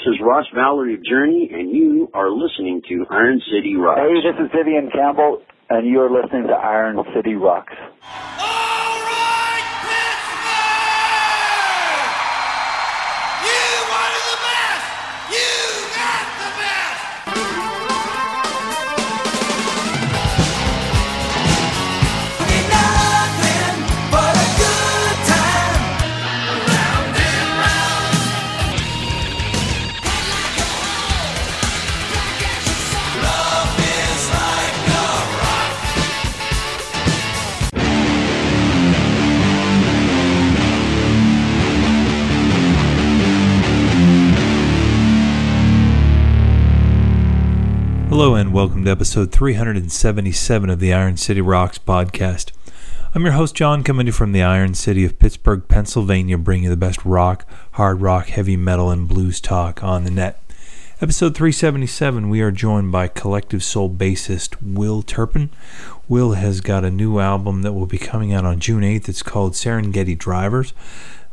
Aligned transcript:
This 0.00 0.14
is 0.14 0.20
Ross 0.22 0.46
Valory 0.56 0.94
of 0.94 1.04
Journey, 1.04 1.50
and 1.52 1.76
you 1.76 2.08
are 2.14 2.30
listening 2.30 2.80
to 2.88 3.04
Iron 3.10 3.42
City 3.52 3.76
Rocks. 3.76 4.00
Hey, 4.00 4.32
this 4.32 4.46
is 4.46 4.50
Vivian 4.56 4.90
Campbell, 4.90 5.42
and 5.68 5.86
you're 5.86 6.10
listening 6.10 6.46
to 6.46 6.54
Iron 6.54 7.04
City 7.14 7.34
Rocks. 7.34 7.74
And 48.50 48.56
welcome 48.56 48.84
to 48.84 48.90
episode 48.90 49.30
377 49.30 50.70
of 50.70 50.80
the 50.80 50.92
Iron 50.92 51.16
City 51.16 51.40
Rocks 51.40 51.78
podcast. 51.78 52.50
I'm 53.14 53.22
your 53.22 53.34
host, 53.34 53.54
John, 53.54 53.84
coming 53.84 54.06
to 54.06 54.08
you 54.08 54.12
from 54.12 54.32
the 54.32 54.42
Iron 54.42 54.74
City 54.74 55.04
of 55.04 55.20
Pittsburgh, 55.20 55.68
Pennsylvania, 55.68 56.36
bringing 56.36 56.64
you 56.64 56.70
the 56.70 56.76
best 56.76 57.04
rock, 57.04 57.48
hard 57.74 58.00
rock, 58.00 58.26
heavy 58.26 58.56
metal, 58.56 58.90
and 58.90 59.06
blues 59.06 59.40
talk 59.40 59.84
on 59.84 60.02
the 60.02 60.10
net. 60.10 60.42
Episode 61.00 61.36
377, 61.36 62.28
we 62.28 62.40
are 62.40 62.50
joined 62.50 62.90
by 62.90 63.06
Collective 63.06 63.62
Soul 63.62 63.88
bassist 63.88 64.56
Will 64.60 65.02
Turpin. 65.02 65.50
Will 66.08 66.32
has 66.32 66.60
got 66.60 66.84
a 66.84 66.90
new 66.90 67.20
album 67.20 67.62
that 67.62 67.72
will 67.72 67.86
be 67.86 67.98
coming 67.98 68.32
out 68.32 68.44
on 68.44 68.58
June 68.58 68.82
8th. 68.82 69.08
It's 69.08 69.22
called 69.22 69.52
Serengeti 69.52 70.18
Drivers. 70.18 70.74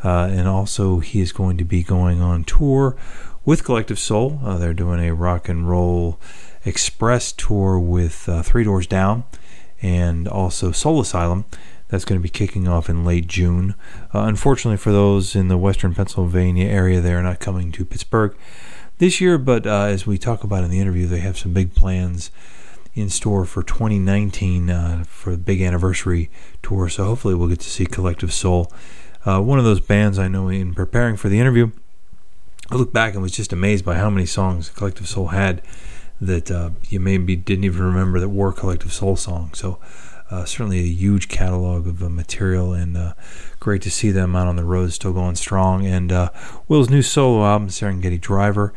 Uh, 0.03 0.29
and 0.31 0.47
also, 0.47 0.99
he 0.99 1.19
is 1.19 1.31
going 1.31 1.57
to 1.57 1.65
be 1.65 1.81
going 1.81 2.21
on 2.21 2.43
tour 2.43 2.95
with 3.43 3.63
Collective 3.63 3.97
Soul. 3.97 4.39
Uh, 4.43 4.57
they're 4.57 4.75
doing 4.75 4.99
a 4.99 5.15
rock 5.15 5.49
and 5.49 5.67
roll 5.67 6.19
Express 6.67 7.31
tour 7.31 7.79
with 7.79 8.27
uh, 8.27 8.43
Three 8.43 8.65
Doors 8.65 8.87
Down 8.87 9.23
and 9.81 10.27
also 10.27 10.71
Soul 10.71 10.99
Asylum. 10.99 11.45
That's 11.87 12.03
going 12.03 12.19
to 12.19 12.23
be 12.23 12.29
kicking 12.29 12.67
off 12.67 12.89
in 12.89 13.05
late 13.05 13.27
June. 13.27 13.75
Uh, 14.13 14.23
unfortunately, 14.23 14.77
for 14.77 14.91
those 14.91 15.35
in 15.35 15.47
the 15.47 15.57
western 15.57 15.95
Pennsylvania 15.95 16.67
area, 16.67 16.99
they're 16.99 17.23
not 17.23 17.39
coming 17.39 17.71
to 17.71 17.85
Pittsburgh 17.85 18.35
this 18.97 19.21
year, 19.21 19.37
but 19.37 19.65
uh, 19.65 19.83
as 19.83 20.05
we 20.05 20.17
talk 20.17 20.43
about 20.43 20.65
in 20.65 20.69
the 20.69 20.79
interview, 20.79 21.07
they 21.07 21.19
have 21.19 21.37
some 21.37 21.53
big 21.53 21.73
plans 21.73 22.31
in 22.93 23.09
store 23.09 23.45
for 23.45 23.63
2019 23.63 24.69
uh, 24.69 25.03
for 25.07 25.31
the 25.31 25.37
big 25.37 25.61
anniversary 25.61 26.29
tour. 26.61 26.89
So 26.89 27.05
hopefully, 27.05 27.35
we'll 27.35 27.47
get 27.47 27.61
to 27.61 27.69
see 27.69 27.85
Collective 27.85 28.33
Soul. 28.33 28.69
Uh, 29.25 29.39
one 29.39 29.59
of 29.59 29.65
those 29.65 29.79
bands 29.79 30.19
I 30.19 30.27
know 30.27 30.49
in 30.49 30.73
preparing 30.73 31.15
for 31.15 31.29
the 31.29 31.39
interview, 31.39 31.71
I 32.69 32.75
looked 32.75 32.93
back 32.93 33.13
and 33.13 33.21
was 33.21 33.31
just 33.31 33.53
amazed 33.53 33.85
by 33.85 33.95
how 33.95 34.09
many 34.09 34.25
songs 34.25 34.69
Collective 34.69 35.07
Soul 35.07 35.27
had 35.27 35.61
that 36.19 36.49
uh, 36.49 36.71
you 36.89 36.99
maybe 36.99 37.35
didn't 37.35 37.63
even 37.63 37.83
remember 37.83 38.19
that 38.19 38.29
were 38.29 38.51
Collective 38.51 38.93
Soul 38.93 39.15
songs. 39.15 39.59
So 39.59 39.79
uh, 40.29 40.45
certainly 40.45 40.79
a 40.79 40.83
huge 40.83 41.27
catalog 41.27 41.87
of 41.87 42.03
uh, 42.03 42.09
material, 42.09 42.73
and 42.73 42.97
uh, 42.97 43.13
great 43.59 43.81
to 43.83 43.91
see 43.91 44.11
them 44.11 44.35
out 44.35 44.47
on 44.47 44.55
the 44.55 44.65
road, 44.65 44.91
still 44.91 45.13
going 45.13 45.35
strong. 45.35 45.85
And 45.85 46.11
uh, 46.11 46.31
Will's 46.67 46.89
new 46.89 47.01
solo 47.01 47.45
album, 47.45 47.69
Serengeti 47.69 48.19
Driver, 48.19 48.73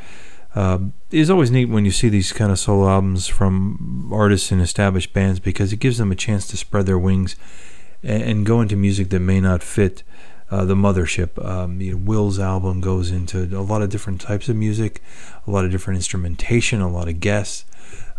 uh, 0.55 0.79
is 1.11 1.31
always 1.31 1.51
neat 1.51 1.67
when 1.67 1.85
you 1.85 1.91
see 1.91 2.09
these 2.09 2.33
kind 2.33 2.51
of 2.53 2.59
solo 2.59 2.89
albums 2.89 3.27
from 3.27 4.11
artists 4.13 4.51
and 4.51 4.61
established 4.61 5.13
bands 5.13 5.41
because 5.41 5.73
it 5.73 5.79
gives 5.79 5.99
them 5.99 6.13
a 6.13 6.17
chance 6.17 6.47
to 6.49 6.57
spread 6.57 6.87
their 6.87 6.99
wings 6.99 7.37
and, 8.03 8.23
and 8.23 8.47
go 8.47 8.61
into 8.61 8.77
music 8.77 9.11
that 9.11 9.21
may 9.21 9.41
not 9.41 9.63
fit 9.63 10.03
uh, 10.51 10.65
the 10.65 10.75
mothership. 10.75 11.43
Um, 11.45 11.81
you 11.81 11.93
know, 11.93 11.99
Will's 11.99 12.39
album 12.39 12.81
goes 12.81 13.11
into 13.11 13.45
a 13.57 13.63
lot 13.63 13.83
of 13.83 13.91
different 13.91 14.21
types 14.21 14.49
of 14.49 14.57
music, 14.57 15.03
a 15.47 15.51
lot 15.51 15.65
of 15.65 15.71
different 15.71 15.97
instrumentation, 15.97 16.81
a 16.81 16.91
lot 16.91 17.09
of 17.09 17.21
guests, 17.21 17.65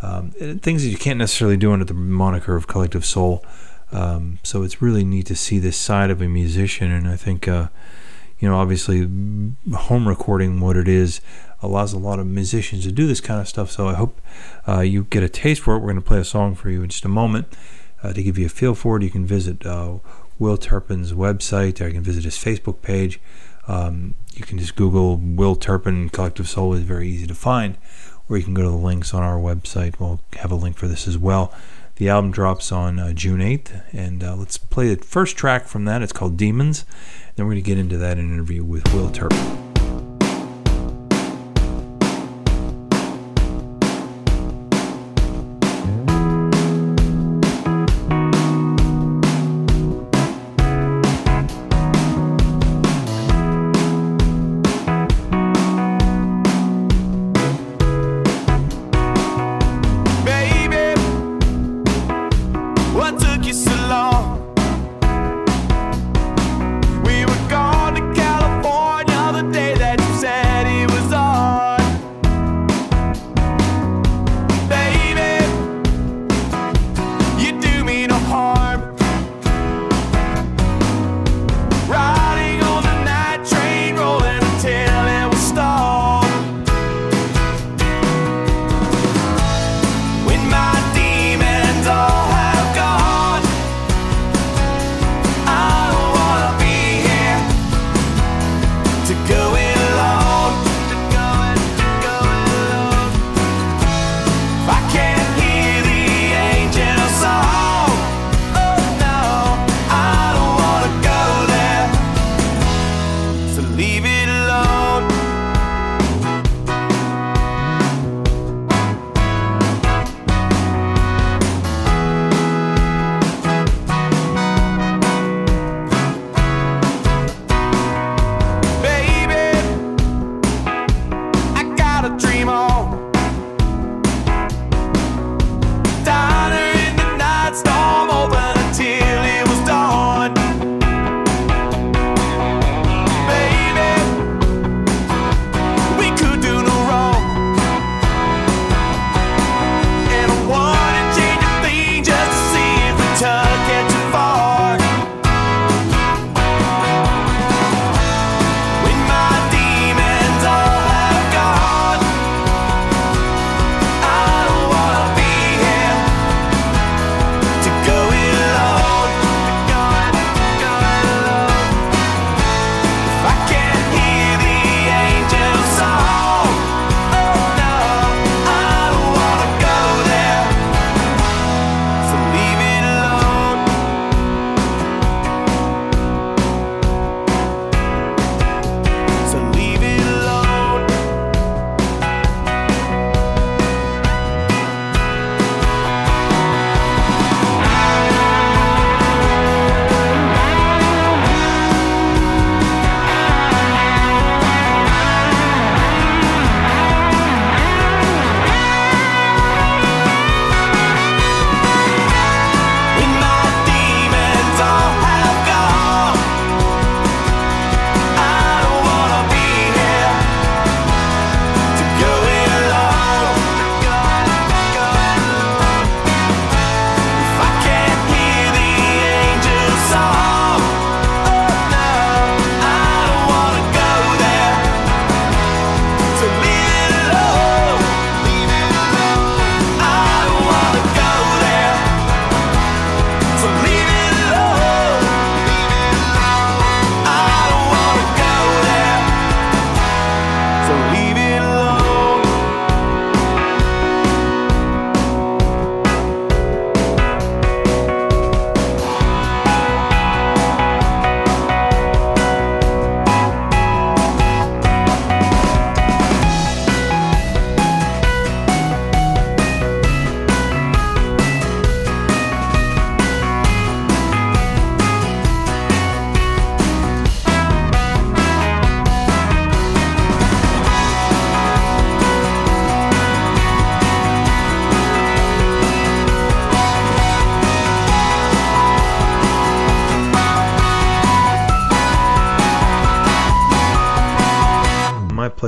um, 0.01 0.31
things 0.31 0.83
that 0.83 0.89
you 0.89 0.97
can't 0.97 1.19
necessarily 1.19 1.57
do 1.57 1.71
under 1.71 1.85
the 1.85 1.93
moniker 1.93 2.55
of 2.55 2.67
Collective 2.67 3.05
Soul. 3.05 3.45
Um, 3.91 4.39
so 4.43 4.63
it's 4.63 4.81
really 4.81 5.03
neat 5.03 5.25
to 5.27 5.35
see 5.35 5.59
this 5.59 5.77
side 5.77 6.09
of 6.09 6.21
a 6.21 6.27
musician, 6.27 6.91
and 6.91 7.07
I 7.07 7.17
think, 7.17 7.47
uh, 7.47 7.67
you 8.39 8.47
know, 8.49 8.55
obviously, 8.55 9.01
home 9.73 10.07
recording 10.07 10.61
what 10.61 10.77
it 10.77 10.87
is 10.87 11.21
allows 11.61 11.93
a 11.93 11.99
lot 11.99 12.17
of 12.17 12.25
musicians 12.25 12.83
to 12.85 12.91
do 12.91 13.05
this 13.05 13.21
kind 13.21 13.39
of 13.39 13.47
stuff. 13.47 13.69
So 13.69 13.87
I 13.87 13.93
hope 13.93 14.19
uh, 14.67 14.79
you 14.79 15.03
get 15.03 15.23
a 15.23 15.29
taste 15.29 15.61
for 15.61 15.75
it. 15.75 15.79
We're 15.79 15.91
going 15.91 15.95
to 15.97 16.01
play 16.01 16.19
a 16.19 16.23
song 16.23 16.55
for 16.55 16.69
you 16.69 16.81
in 16.81 16.89
just 16.89 17.05
a 17.05 17.09
moment. 17.09 17.47
Uh, 18.03 18.13
to 18.13 18.23
give 18.23 18.35
you 18.35 18.47
a 18.47 18.49
feel 18.49 18.73
for 18.73 18.97
it, 18.97 19.03
you 19.03 19.11
can 19.11 19.27
visit 19.27 19.63
uh, 19.63 19.99
Will 20.41 20.57
Turpin's 20.57 21.13
website. 21.13 21.79
You 21.79 21.93
can 21.93 22.01
visit 22.01 22.23
his 22.23 22.35
Facebook 22.35 22.81
page. 22.81 23.21
Um, 23.67 24.15
you 24.33 24.43
can 24.43 24.57
just 24.57 24.75
Google 24.75 25.17
Will 25.17 25.55
Turpin 25.55 26.09
Collective 26.09 26.49
Soul. 26.49 26.73
is 26.73 26.81
very 26.81 27.07
easy 27.07 27.27
to 27.27 27.35
find. 27.35 27.77
Or 28.27 28.37
you 28.37 28.43
can 28.43 28.55
go 28.55 28.63
to 28.63 28.69
the 28.69 28.75
links 28.75 29.13
on 29.13 29.21
our 29.21 29.37
website. 29.37 29.99
We'll 29.99 30.19
have 30.37 30.51
a 30.51 30.55
link 30.55 30.77
for 30.77 30.87
this 30.87 31.07
as 31.07 31.15
well. 31.15 31.53
The 31.97 32.09
album 32.09 32.31
drops 32.31 32.71
on 32.71 32.97
uh, 32.97 33.13
June 33.13 33.39
8th, 33.39 33.83
and 33.93 34.23
uh, 34.23 34.35
let's 34.35 34.57
play 34.57 34.95
the 34.95 35.05
first 35.05 35.37
track 35.37 35.67
from 35.67 35.85
that. 35.85 36.01
It's 36.01 36.13
called 36.13 36.37
Demons. 36.37 36.85
Then 37.35 37.45
we're 37.45 37.51
going 37.51 37.63
to 37.63 37.69
get 37.69 37.77
into 37.77 37.99
that 37.99 38.17
in 38.17 38.25
an 38.25 38.33
interview 38.33 38.63
with 38.63 38.91
Will 38.95 39.11
Turpin. 39.11 39.70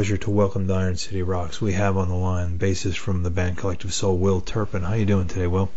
Pleasure 0.04 0.18
to 0.18 0.32
welcome 0.32 0.68
the 0.68 0.74
Iron 0.74 0.98
City 0.98 1.22
Rocks. 1.24 1.62
We 1.62 1.72
have 1.72 1.96
on 1.96 2.10
the 2.10 2.16
line 2.16 2.60
bassist 2.60 2.98
from 2.98 3.24
the 3.24 3.30
band 3.30 3.58
Collective 3.58 3.94
Soul, 3.94 4.18
Will 4.18 4.42
Turpin. 4.42 4.84
How 4.84 4.96
you 4.96 5.06
doing 5.06 5.30
today, 5.30 5.48
Will? 5.48 5.70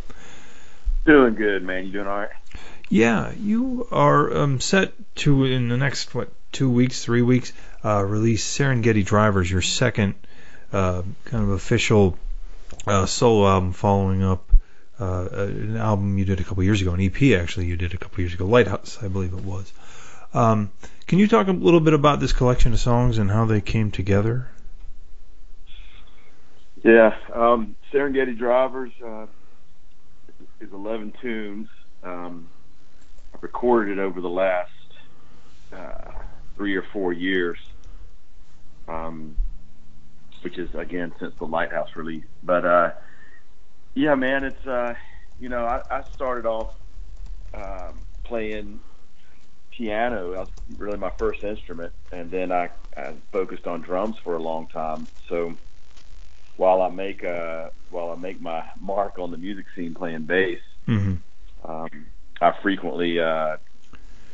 Doing 1.05 1.37
good, 1.37 1.63
man. 1.63 1.87
You 1.87 1.93
doing 1.93 2.09
all 2.09 2.19
right? 2.19 2.31
Yeah, 2.89 3.31
you 3.39 3.87
are 3.93 4.37
um, 4.37 4.59
set 4.59 4.95
to 5.23 5.45
in 5.45 5.69
the 5.69 5.77
next 5.77 6.13
what 6.13 6.33
two 6.51 6.69
weeks, 6.69 7.05
three 7.05 7.23
weeks, 7.23 7.53
uh, 7.85 8.03
release 8.05 8.45
Serengeti 8.45 9.05
Drivers, 9.05 9.49
your 9.49 9.63
second 9.63 10.15
uh, 10.73 11.03
kind 11.27 11.45
of 11.45 11.51
official 11.51 12.19
uh, 12.85 13.07
solo 13.07 13.47
album, 13.47 13.75
following 13.75 14.25
up 14.25 14.51
uh, 14.99 15.29
an 15.31 15.77
album 15.77 16.19
you 16.19 16.25
did 16.25 16.41
a 16.41 16.43
couple 16.43 16.65
years 16.65 16.83
ago, 16.83 16.95
an 16.95 17.01
EP 17.01 17.39
actually 17.41 17.67
you 17.67 17.77
did 17.77 17.95
a 17.95 17.97
couple 17.97 18.19
years 18.23 18.35
ago, 18.35 18.45
Lighthouse, 18.45 18.99
I 19.01 19.07
believe 19.07 19.35
it 19.35 19.45
was. 19.45 19.73
Um, 20.37 20.71
can 21.07 21.19
you 21.19 21.29
talk 21.29 21.49
a 21.49 21.53
little 21.53 21.81
bit 21.81 21.95
about 21.95 22.21
this 22.21 22.35
collection 22.35 22.75
of 22.75 22.79
songs 22.79 23.17
and 23.17 23.31
how 23.31 23.47
they 23.47 23.63
came 23.63 23.91
together? 23.91 24.51
Yeah, 26.85 27.17
um, 27.33 27.75
Serengeti 27.91 28.37
Drivers 28.37 28.93
uh, 29.03 29.27
is 30.61 30.71
11 30.71 31.15
tunes. 31.23 31.69
Um, 32.03 32.49
I 33.33 33.39
recorded 33.41 33.99
over 33.99 34.21
the 34.21 34.29
last 34.29 34.71
uh, 35.73 36.11
three 36.55 36.77
or 36.77 36.85
four 36.93 37.15
years, 37.15 37.59
um, 38.89 39.35
which 40.43 40.59
is 40.59 40.69
again 40.75 41.15
since 41.19 41.35
the 41.39 41.47
Lighthouse 41.47 41.97
release. 41.97 42.27
But 42.43 42.67
uh, 42.67 42.91
yeah, 43.95 44.15
man, 44.15 44.45
it's 44.45 44.67
uh, 44.67 44.95
you 45.41 45.49
know 45.49 45.65
I, 45.65 45.81
I 45.91 46.05
started 46.15 46.47
off 46.47 46.75
um, 47.55 47.99
playing 48.23 48.81
piano. 49.77 50.33
That 50.33 50.41
was 50.41 50.49
really 50.79 50.97
my 50.97 51.11
first 51.11 51.45
instrument, 51.45 51.93
and 52.13 52.31
then 52.31 52.53
I, 52.53 52.71
I 52.97 53.15
focused 53.33 53.67
on 53.67 53.83
drums 53.83 54.17
for 54.23 54.37
a 54.37 54.43
long 54.43 54.67
time. 54.69 55.07
So 55.29 55.55
while 56.57 56.83
I 56.83 56.89
make 56.89 57.25
uh, 57.25 57.71
while 57.91 58.11
I 58.11 58.17
make 58.17 58.41
my 58.41 58.65
mark 58.81 59.19
on 59.19 59.31
the 59.31 59.37
music 59.37 59.67
scene 59.75 59.95
playing 59.95 60.23
bass, 60.23 60.61
mm-hmm. 60.87 61.15
um, 61.71 62.07
I 62.41 62.53
frequently 62.63 63.21
uh, 63.21 63.57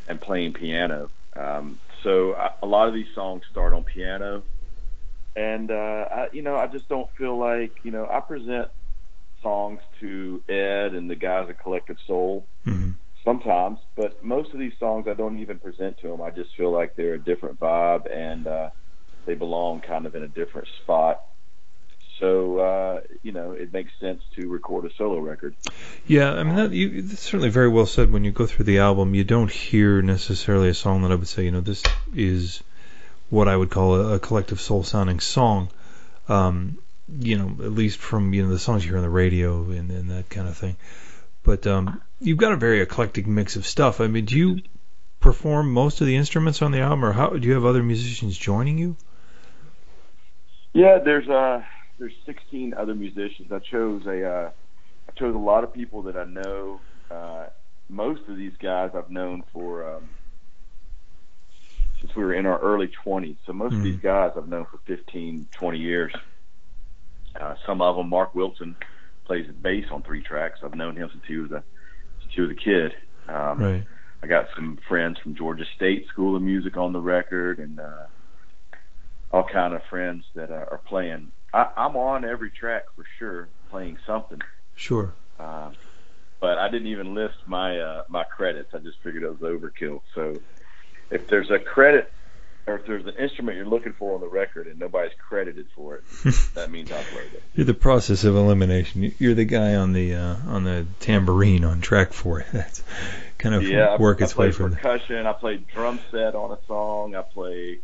am 0.07 0.19
playing 0.19 0.53
piano. 0.53 1.09
Um, 1.35 1.79
so 2.03 2.35
I, 2.35 2.51
a 2.61 2.65
lot 2.65 2.87
of 2.87 2.93
these 2.93 3.13
songs 3.13 3.43
start 3.51 3.73
on 3.73 3.83
piano, 3.83 4.43
and 5.35 5.71
uh, 5.71 6.07
I, 6.11 6.29
you 6.31 6.41
know 6.41 6.55
I 6.55 6.67
just 6.67 6.87
don't 6.87 7.09
feel 7.17 7.37
like 7.37 7.71
you 7.83 7.91
know 7.91 8.07
I 8.09 8.19
present 8.21 8.69
songs 9.41 9.81
to 9.99 10.41
Ed 10.47 10.93
and 10.93 11.09
the 11.09 11.15
guys 11.15 11.49
at 11.49 11.59
Collective 11.59 11.97
Soul. 12.07 12.45
Mm-hmm 12.65 12.91
sometimes, 13.23 13.79
but 13.95 14.23
most 14.23 14.53
of 14.53 14.59
these 14.59 14.73
songs 14.79 15.07
I 15.07 15.13
don't 15.13 15.39
even 15.39 15.59
present 15.59 15.97
to 15.99 16.09
them. 16.09 16.21
I 16.21 16.29
just 16.31 16.55
feel 16.55 16.71
like 16.71 16.95
they're 16.95 17.15
a 17.15 17.19
different 17.19 17.59
vibe 17.59 18.13
and 18.13 18.47
uh, 18.47 18.69
they 19.25 19.35
belong 19.35 19.81
kind 19.81 20.05
of 20.05 20.15
in 20.15 20.23
a 20.23 20.27
different 20.27 20.67
spot. 20.81 21.23
So 22.19 22.59
uh, 22.59 23.01
you 23.23 23.31
know, 23.31 23.51
it 23.51 23.73
makes 23.73 23.91
sense 23.99 24.21
to 24.35 24.47
record 24.47 24.85
a 24.85 24.93
solo 24.97 25.19
record. 25.19 25.55
Yeah, 26.05 26.31
I 26.31 26.43
mean 26.43 26.55
that 26.55 26.71
you 26.71 27.01
that's 27.01 27.21
certainly 27.21 27.49
very 27.49 27.69
well 27.69 27.85
said. 27.85 28.11
When 28.11 28.23
you 28.23 28.31
go 28.31 28.45
through 28.45 28.65
the 28.65 28.79
album, 28.79 29.15
you 29.15 29.23
don't 29.23 29.51
hear 29.51 30.01
necessarily 30.01 30.69
a 30.69 30.73
song 30.73 31.01
that 31.01 31.11
I 31.11 31.15
would 31.15 31.27
say, 31.27 31.45
you 31.45 31.51
know, 31.51 31.61
this 31.61 31.81
is 32.15 32.61
what 33.29 33.47
I 33.47 33.57
would 33.57 33.71
call 33.71 33.95
a, 33.95 34.15
a 34.15 34.19
collective 34.19 34.61
soul 34.61 34.83
sounding 34.83 35.19
song. 35.19 35.69
Um, 36.29 36.77
you 37.09 37.37
know, 37.37 37.65
at 37.65 37.71
least 37.71 37.99
from 37.99 38.33
you 38.33 38.43
know 38.43 38.49
the 38.49 38.59
songs 38.59 38.85
you 38.85 38.91
hear 38.91 38.97
on 38.97 39.03
the 39.03 39.09
radio 39.09 39.63
and, 39.71 39.91
and 39.91 40.11
that 40.11 40.29
kind 40.29 40.47
of 40.47 40.55
thing. 40.55 40.77
But 41.43 41.67
um, 41.67 42.01
you've 42.23 42.37
got 42.37 42.53
a 42.53 42.57
very 42.57 42.81
eclectic 42.81 43.27
mix 43.27 43.55
of 43.55 43.65
stuff. 43.65 44.01
I 44.01 44.07
mean, 44.07 44.25
do 44.25 44.37
you 44.37 44.59
perform 45.19 45.71
most 45.71 46.01
of 46.01 46.07
the 46.07 46.15
instruments 46.15 46.61
on 46.61 46.71
the 46.71 46.79
album, 46.79 47.05
or 47.05 47.13
how 47.13 47.29
do 47.29 47.47
you 47.47 47.53
have 47.53 47.65
other 47.65 47.83
musicians 47.83 48.37
joining 48.37 48.77
you? 48.77 48.95
Yeah, 50.73 50.99
there's 50.99 51.29
uh 51.29 51.63
there's 51.99 52.13
16 52.25 52.73
other 52.73 52.95
musicians. 52.95 53.51
I 53.51 53.59
chose 53.59 54.05
a 54.05 54.27
uh, 54.27 54.51
I 55.07 55.11
chose 55.19 55.35
a 55.35 55.37
lot 55.37 55.63
of 55.63 55.73
people 55.73 56.03
that 56.03 56.17
I 56.17 56.25
know. 56.25 56.81
Uh, 57.11 57.45
most 57.89 58.21
of 58.27 58.37
these 58.37 58.53
guys 58.59 58.91
I've 58.95 59.11
known 59.11 59.43
for 59.53 59.95
um, 59.95 60.09
since 62.01 62.15
we 62.15 62.23
were 62.23 62.33
in 62.33 62.45
our 62.45 62.59
early 62.59 62.91
20s. 63.05 63.37
So 63.45 63.53
most 63.53 63.71
mm-hmm. 63.71 63.77
of 63.77 63.83
these 63.83 63.95
mm-hmm. 63.95 64.07
guys 64.07 64.31
I've 64.35 64.47
known 64.47 64.65
for 64.65 64.79
15, 64.85 65.47
20 65.51 65.77
years. 65.77 66.13
Uh, 67.39 67.55
some 67.65 67.81
of 67.81 67.95
them, 67.95 68.09
Mark 68.09 68.35
Wilson, 68.35 68.75
plays 69.25 69.47
bass 69.61 69.85
on 69.91 70.01
three 70.01 70.21
tracks. 70.21 70.59
I've 70.63 70.75
known 70.75 70.95
him 70.95 71.09
since 71.11 71.23
he 71.27 71.37
was 71.37 71.51
a 71.51 71.63
since 72.33 72.35
he 72.35 72.41
was 72.41 72.51
a 72.51 72.55
kid. 72.55 72.93
Um, 73.27 73.59
right. 73.59 73.83
I 74.21 74.27
got 74.27 74.47
some 74.55 74.79
friends 74.87 75.17
from 75.19 75.35
Georgia 75.35 75.65
State 75.75 76.07
School 76.07 76.35
of 76.35 76.41
Music 76.41 76.77
on 76.77 76.93
the 76.93 76.99
record, 76.99 77.59
and 77.59 77.79
uh, 77.79 78.05
all 79.31 79.43
kind 79.43 79.73
of 79.73 79.81
friends 79.89 80.25
that 80.35 80.49
uh, 80.49 80.65
are 80.71 80.81
playing. 80.85 81.31
I, 81.53 81.69
I'm 81.75 81.95
on 81.95 82.23
every 82.23 82.49
track 82.49 82.83
for 82.95 83.05
sure, 83.19 83.49
playing 83.69 83.97
something. 84.07 84.41
Sure. 84.75 85.13
Uh, 85.39 85.71
but 86.39 86.57
I 86.57 86.69
didn't 86.69 86.87
even 86.87 87.13
list 87.13 87.35
my 87.45 87.79
uh, 87.79 88.03
my 88.07 88.23
credits. 88.23 88.73
I 88.73 88.79
just 88.79 88.97
figured 89.03 89.23
it 89.23 89.29
was 89.29 89.39
overkill. 89.39 90.01
So 90.15 90.39
if 91.09 91.27
there's 91.27 91.51
a 91.51 91.59
credit 91.59 92.11
or 92.65 92.75
if 92.75 92.85
there's 92.85 93.05
an 93.05 93.15
instrument 93.19 93.57
you're 93.57 93.65
looking 93.65 93.93
for 93.93 94.15
on 94.15 94.21
the 94.21 94.27
record 94.27 94.67
and 94.67 94.79
nobody's 94.79 95.13
credited 95.17 95.67
for 95.75 95.95
it, 95.95 96.03
that 96.55 96.71
means 96.71 96.91
I 96.91 97.03
played 97.03 97.33
it. 97.33 97.43
You're 97.55 97.65
the 97.65 97.73
process 97.73 98.23
of 98.23 98.35
elimination. 98.35 99.13
You're 99.19 99.33
the 99.33 99.45
guy 99.45 99.75
on 99.75 99.93
the 99.93 100.15
uh, 100.15 100.35
on 100.47 100.63
the 100.63 100.85
tambourine 100.99 101.65
on 101.65 101.81
track 101.81 102.13
four. 102.13 102.45
That's 102.53 102.83
kind 103.37 103.55
of 103.55 103.63
yeah, 103.63 103.97
work 103.97 104.21
I, 104.21 104.25
its 104.25 104.35
I 104.35 104.39
way 104.39 104.51
from 104.51 104.75
percussion. 104.75 105.25
I 105.27 105.33
played 105.33 105.67
drum 105.67 105.99
set 106.11 106.35
on 106.35 106.51
a 106.51 106.57
song. 106.67 107.15
I 107.15 107.21
play 107.21 107.79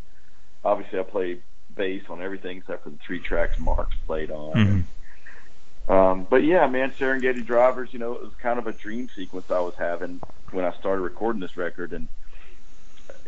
obviously 0.63 0.99
I 0.99 1.03
play 1.03 1.39
bass 1.75 2.03
on 2.09 2.21
everything 2.21 2.57
except 2.57 2.83
for 2.83 2.89
the 2.89 2.97
three 3.05 3.19
tracks 3.19 3.59
Mark's 3.59 3.95
played 4.05 4.31
on. 4.31 4.53
Mm-hmm. 4.55 5.91
Um, 5.91 6.27
but 6.29 6.43
yeah, 6.43 6.67
man, 6.67 6.91
Serengeti 6.91 7.45
Drivers. 7.45 7.91
You 7.91 7.99
know, 7.99 8.13
it 8.13 8.21
was 8.21 8.33
kind 8.41 8.59
of 8.59 8.67
a 8.67 8.73
dream 8.73 9.09
sequence 9.15 9.49
I 9.49 9.59
was 9.59 9.73
having 9.75 10.21
when 10.51 10.63
I 10.63 10.71
started 10.73 11.01
recording 11.01 11.41
this 11.41 11.57
record, 11.57 11.93
and 11.93 12.07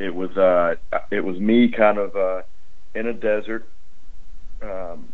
it 0.01 0.13
was 0.13 0.35
uh, 0.35 0.75
it 1.11 1.23
was 1.23 1.37
me 1.39 1.71
kind 1.75 1.97
of 1.99 2.15
uh, 2.15 2.41
in 2.95 3.07
a 3.07 3.13
desert, 3.13 3.69
um, 4.63 5.13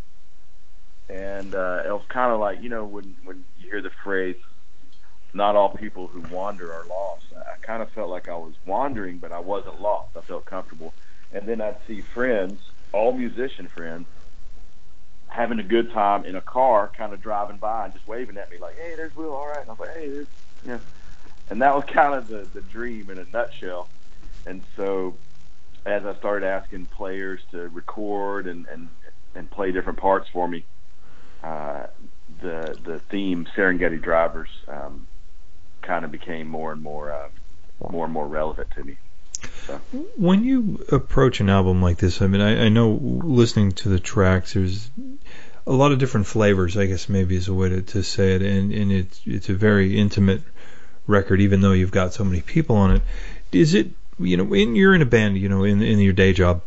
and 1.09 1.53
uh, 1.53 1.83
it 1.85 1.91
was 1.91 2.05
kind 2.11 2.31
of 2.31 2.39
like 2.39 2.59
you 2.61 2.69
know 2.69 2.85
when 2.85 3.15
when 3.25 3.43
you 3.57 3.69
hear 3.69 3.81
the 3.81 3.89
phrase, 4.03 4.37
"Not 5.33 5.55
all 5.55 5.75
people 5.75 6.07
who 6.07 6.21
wander 6.21 6.71
are 6.73 6.87
lost." 6.87 7.23
I 7.35 7.65
kind 7.65 7.83
of 7.83 7.89
felt 7.93 8.09
like 8.09 8.29
I 8.29 8.37
was 8.37 8.53
wandering, 8.65 9.19
but 9.19 9.33
I 9.33 9.39
wasn't 9.39 9.81
lost. 9.81 10.15
I 10.15 10.21
felt 10.21 10.45
comfortable, 10.45 10.95
and 11.31 11.47
then 11.47 11.59
I'd 11.61 11.77
see 11.85 12.01
friends, 12.13 12.59
all 12.93 13.11
musician 13.11 13.67
friends, 13.75 14.07
having 15.27 15.59
a 15.59 15.63
good 15.63 15.91
time 15.93 16.23
in 16.25 16.37
a 16.37 16.41
car, 16.41 16.91
kind 16.97 17.13
of 17.13 17.21
driving 17.21 17.57
by 17.57 17.85
and 17.85 17.93
just 17.93 18.07
waving 18.07 18.37
at 18.37 18.49
me 18.49 18.57
like, 18.61 18.75
"Hey, 18.75 18.93
there's 18.95 19.15
Will, 19.15 19.31
all 19.33 19.47
right." 19.47 19.61
And 19.61 19.69
I 19.69 19.73
was 19.73 19.79
like, 19.81 19.97
"Hey, 19.97 20.09
there's," 20.09 20.27
yeah. 20.65 20.79
And 21.49 21.61
that 21.61 21.75
was 21.75 21.83
kind 21.93 22.15
of 22.15 22.29
the 22.29 22.47
the 22.53 22.61
dream 22.61 23.09
in 23.09 23.19
a 23.19 23.25
nutshell 23.25 23.89
and 24.47 24.63
so 24.75 25.15
as 25.85 26.05
I 26.05 26.15
started 26.15 26.45
asking 26.45 26.85
players 26.87 27.41
to 27.51 27.69
record 27.69 28.47
and 28.47 28.65
and 28.67 28.89
and 29.35 29.49
play 29.49 29.71
different 29.71 29.99
parts 29.99 30.27
for 30.29 30.47
me, 30.47 30.65
uh, 31.43 31.87
the 32.41 32.77
the 32.83 32.99
theme 33.11 33.47
Serengeti 33.55 34.01
Drivers 34.01 34.49
um, 34.67 35.07
kind 35.81 36.05
of 36.05 36.11
became 36.11 36.47
more 36.47 36.71
and 36.71 36.81
more 36.81 37.11
uh, 37.11 37.29
more 37.91 38.05
and 38.05 38.13
more 38.13 38.27
relevant 38.27 38.71
to 38.71 38.83
me. 38.83 38.97
So. 39.65 39.79
When 40.15 40.43
you 40.43 40.83
approach 40.91 41.39
an 41.41 41.49
album 41.49 41.81
like 41.81 41.97
this, 41.97 42.21
I 42.21 42.27
mean, 42.27 42.41
I, 42.41 42.65
I 42.65 42.69
know 42.69 42.91
listening 42.91 43.73
to 43.73 43.89
the 43.89 43.99
tracks, 43.99 44.53
there's 44.53 44.89
a 45.67 45.71
lot 45.71 45.91
of 45.91 45.99
different 45.99 46.25
flavors. 46.25 46.75
I 46.75 46.87
guess 46.87 47.07
maybe 47.07 47.35
is 47.35 47.47
a 47.47 47.53
way 47.53 47.69
to, 47.69 47.81
to 47.81 48.01
say 48.01 48.35
it, 48.35 48.41
and 48.41 48.73
and 48.73 48.91
it's 48.91 49.21
it's 49.25 49.49
a 49.49 49.53
very 49.53 49.97
intimate 49.97 50.41
record, 51.05 51.39
even 51.39 51.61
though 51.61 51.73
you've 51.73 51.91
got 51.91 52.13
so 52.13 52.23
many 52.23 52.41
people 52.41 52.75
on 52.77 52.95
it. 52.95 53.01
Is 53.51 53.73
it 53.73 53.91
you 54.19 54.37
know, 54.37 54.43
when 54.43 54.75
you're 54.75 54.95
in 54.95 55.01
a 55.01 55.05
band, 55.05 55.37
you 55.37 55.49
know, 55.49 55.63
in 55.63 55.81
in 55.81 55.99
your 55.99 56.13
day 56.13 56.33
job, 56.33 56.63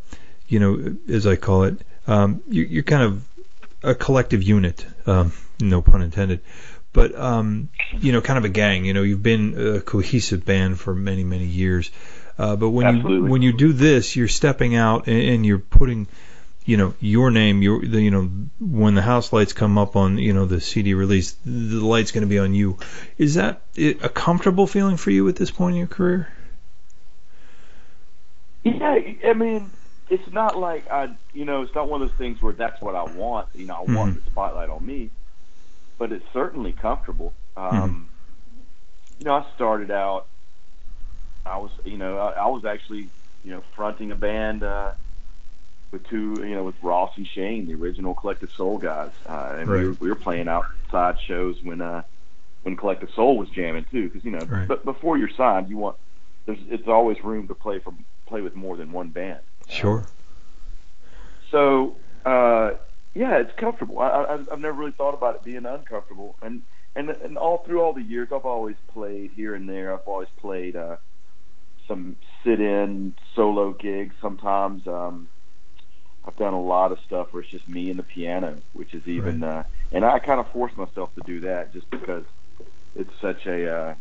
you 0.49 0.59
know, 0.59 0.97
as 1.09 1.26
I 1.26 1.37
call 1.37 1.64
it, 1.64 1.78
um, 2.07 2.42
you, 2.49 2.62
you're 2.64 2.83
kind 2.83 3.02
of 3.02 3.25
a 3.83 3.95
collective 3.95 4.42
unit, 4.42 4.85
um, 5.07 5.33
no 5.61 5.83
pun 5.83 6.02
intended, 6.02 6.40
but 6.92 7.14
um, 7.14 7.69
you 7.92 8.12
know, 8.12 8.21
kind 8.21 8.38
of 8.38 8.45
a 8.45 8.49
gang. 8.49 8.85
You 8.85 8.95
know, 8.95 9.02
you've 9.02 9.23
been 9.23 9.76
a 9.76 9.80
cohesive 9.80 10.45
band 10.45 10.78
for 10.78 10.95
many 10.95 11.25
many 11.25 11.47
years, 11.47 11.90
uh, 12.38 12.57
but 12.57 12.71
when 12.71 12.87
Absolutely. 12.87 13.16
you 13.16 13.25
when 13.25 13.42
you 13.42 13.52
do 13.52 13.73
this, 13.73 14.16
you're 14.16 14.28
stepping 14.28 14.75
out 14.75 15.07
and, 15.07 15.23
and 15.23 15.47
you're 15.47 15.59
putting 15.59 16.07
you 16.64 16.76
know 16.76 16.95
your 17.00 17.30
name 17.30 17.62
your 17.62 17.85
the, 17.85 18.00
you 18.00 18.11
know 18.11 18.30
when 18.61 18.95
the 18.95 19.02
house 19.02 19.33
lights 19.33 19.52
come 19.52 19.78
up 19.78 19.97
on 19.97 20.19
you 20.19 20.33
know 20.33 20.45
the 20.45 20.61
CD 20.61 20.95
release 20.95 21.35
the 21.45 21.85
light's 21.85 22.12
going 22.12 22.23
to 22.23 22.28
be 22.28 22.38
on 22.38 22.54
you 22.54 22.78
is 23.16 23.35
that 23.35 23.62
a 23.76 24.09
comfortable 24.09 24.66
feeling 24.66 24.97
for 24.97 25.11
you 25.11 25.28
at 25.28 25.37
this 25.37 25.50
point 25.50 25.73
in 25.73 25.78
your 25.78 25.87
career 25.87 26.28
yeah, 28.64 29.00
I 29.25 29.33
mean, 29.35 29.71
it's 30.09 30.31
not 30.33 30.59
like 30.59 30.90
I, 30.90 31.11
you 31.33 31.45
know, 31.45 31.62
it's 31.62 31.75
not 31.75 31.88
one 31.88 32.02
of 32.02 32.09
those 32.09 32.19
things 32.19 32.43
where 32.43 32.52
that's 32.52 32.81
what 32.81 32.95
I 32.95 33.05
want. 33.05 33.49
You 33.55 33.67
know, 33.67 33.75
I 33.75 33.85
mm-hmm. 33.85 33.95
want 33.95 34.25
the 34.25 34.31
spotlight 34.31 34.69
on 34.69 34.85
me, 34.85 35.11
but 35.99 36.12
it's 36.12 36.26
certainly 36.33 36.73
comfortable. 36.73 37.33
Um, 37.57 37.73
mm-hmm. 37.73 38.02
You 39.21 39.25
know, 39.26 39.35
I 39.35 39.47
started 39.55 39.90
out. 39.90 40.26
I 41.47 41.57
was, 41.57 41.71
you 41.85 41.97
know, 41.97 42.19
I, 42.19 42.33
I 42.33 42.47
was 42.49 42.64
actually, 42.64 43.09
you 43.45 43.52
know, 43.52 43.62
fronting 43.75 44.11
a 44.12 44.17
band 44.17 44.62
uh, 44.62 44.93
with 45.90 46.07
two, 46.09 46.37
you 46.40 46.55
know, 46.55 46.64
with 46.64 46.81
Ross 46.83 47.12
and 47.17 47.26
Shane, 47.26 47.67
the 47.67 47.75
original 47.75 48.14
Collective 48.14 48.50
Soul 48.52 48.79
guys, 48.79 49.11
uh, 49.26 49.57
and 49.59 49.69
we, 49.71 49.85
were, 49.87 49.93
we 49.93 50.09
were 50.09 50.17
playing 50.17 50.49
outside 50.49 51.19
shows 51.21 51.62
when 51.62 51.81
uh, 51.81 52.02
when 52.62 52.76
Collective 52.76 53.11
Soul 53.14 53.38
was 53.38 53.49
jamming 53.49 53.87
too, 53.90 54.09
because 54.09 54.25
you 54.25 54.31
know, 54.33 54.40
Right. 54.40 54.69
but 54.69 54.85
before 54.85 55.17
you're 55.17 55.31
signed, 55.31 55.71
you 55.71 55.79
want 55.79 55.97
there's 56.47 56.59
it's 56.69 56.88
always 56.88 57.23
room 57.25 57.49
to 57.49 57.55
play 57.55 57.79
for 57.79 57.93
play 58.30 58.40
with 58.40 58.54
more 58.54 58.76
than 58.76 58.92
one 58.92 59.08
band. 59.08 59.40
Sure. 59.68 60.06
So 61.50 61.96
uh, 62.25 62.72
yeah, 63.14 63.38
it's 63.38 63.52
comfortable. 63.58 63.99
I, 63.99 64.08
I, 64.08 64.34
I've 64.34 64.60
never 64.60 64.72
really 64.72 64.92
thought 64.92 65.14
about 65.14 65.34
it 65.34 65.44
being 65.44 65.66
uncomfortable, 65.66 66.37
and 66.40 66.62
and 66.96 67.10
and 67.10 67.37
all 67.37 67.58
through 67.58 67.82
all 67.82 67.92
the 67.92 68.02
years, 68.02 68.28
I've 68.32 68.46
always 68.46 68.76
played 68.94 69.32
here 69.34 69.54
and 69.54 69.68
there. 69.68 69.92
I've 69.92 70.06
always 70.06 70.28
played 70.38 70.76
uh, 70.76 70.96
some 71.88 72.16
sit-in 72.44 73.14
solo 73.34 73.72
gigs. 73.72 74.14
Sometimes 74.20 74.87
um, 74.87 75.28
I've 76.25 76.37
done 76.37 76.54
a 76.54 76.62
lot 76.62 76.92
of 76.92 76.99
stuff 77.06 77.32
where 77.32 77.42
it's 77.42 77.50
just 77.50 77.68
me 77.68 77.90
and 77.90 77.99
the 77.99 78.04
piano, 78.04 78.58
which 78.72 78.94
is 78.94 79.06
even, 79.06 79.42
uh, 79.42 79.64
and 79.90 80.04
I 80.04 80.20
kind 80.20 80.38
of 80.38 80.49
force 80.52 80.76
myself 80.76 81.14
to 81.16 81.22
do 81.26 81.40
that 81.40 81.72
just 81.72 81.90
because 81.90 82.25
it's 82.94 83.12
such 83.20 83.46
a 83.46 83.72
uh, 83.72 83.94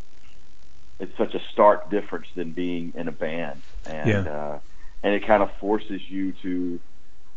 it's 1.00 1.15
such 1.18 1.34
a 1.34 1.39
stark 1.53 1.89
difference 1.89 2.27
than 2.36 2.51
being 2.51 2.94
in 2.96 3.08
a 3.08 3.12
band, 3.12 3.62
and 3.86 4.08
Yeah. 4.08 4.32
uh, 4.32 4.60
and 5.03 5.13
it 5.13 5.25
kind 5.25 5.41
of 5.41 5.50
forces 5.60 6.01
you 6.10 6.34
to 6.41 6.79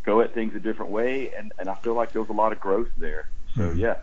go 0.05 0.21
at 0.21 0.35
things 0.35 0.55
a 0.57 0.61
different 0.61 0.91
way, 0.91 1.31
and 1.37 1.53
and 1.59 1.69
I 1.69 1.75
feel 1.77 1.95
like 1.95 2.13
there 2.13 2.21
was 2.23 2.31
a 2.31 2.35
lot 2.35 2.53
of 2.53 2.61
growth 2.61 2.89
there. 2.97 3.29
So 3.57 3.63
Mhm. 3.63 3.79
yeah, 3.79 3.97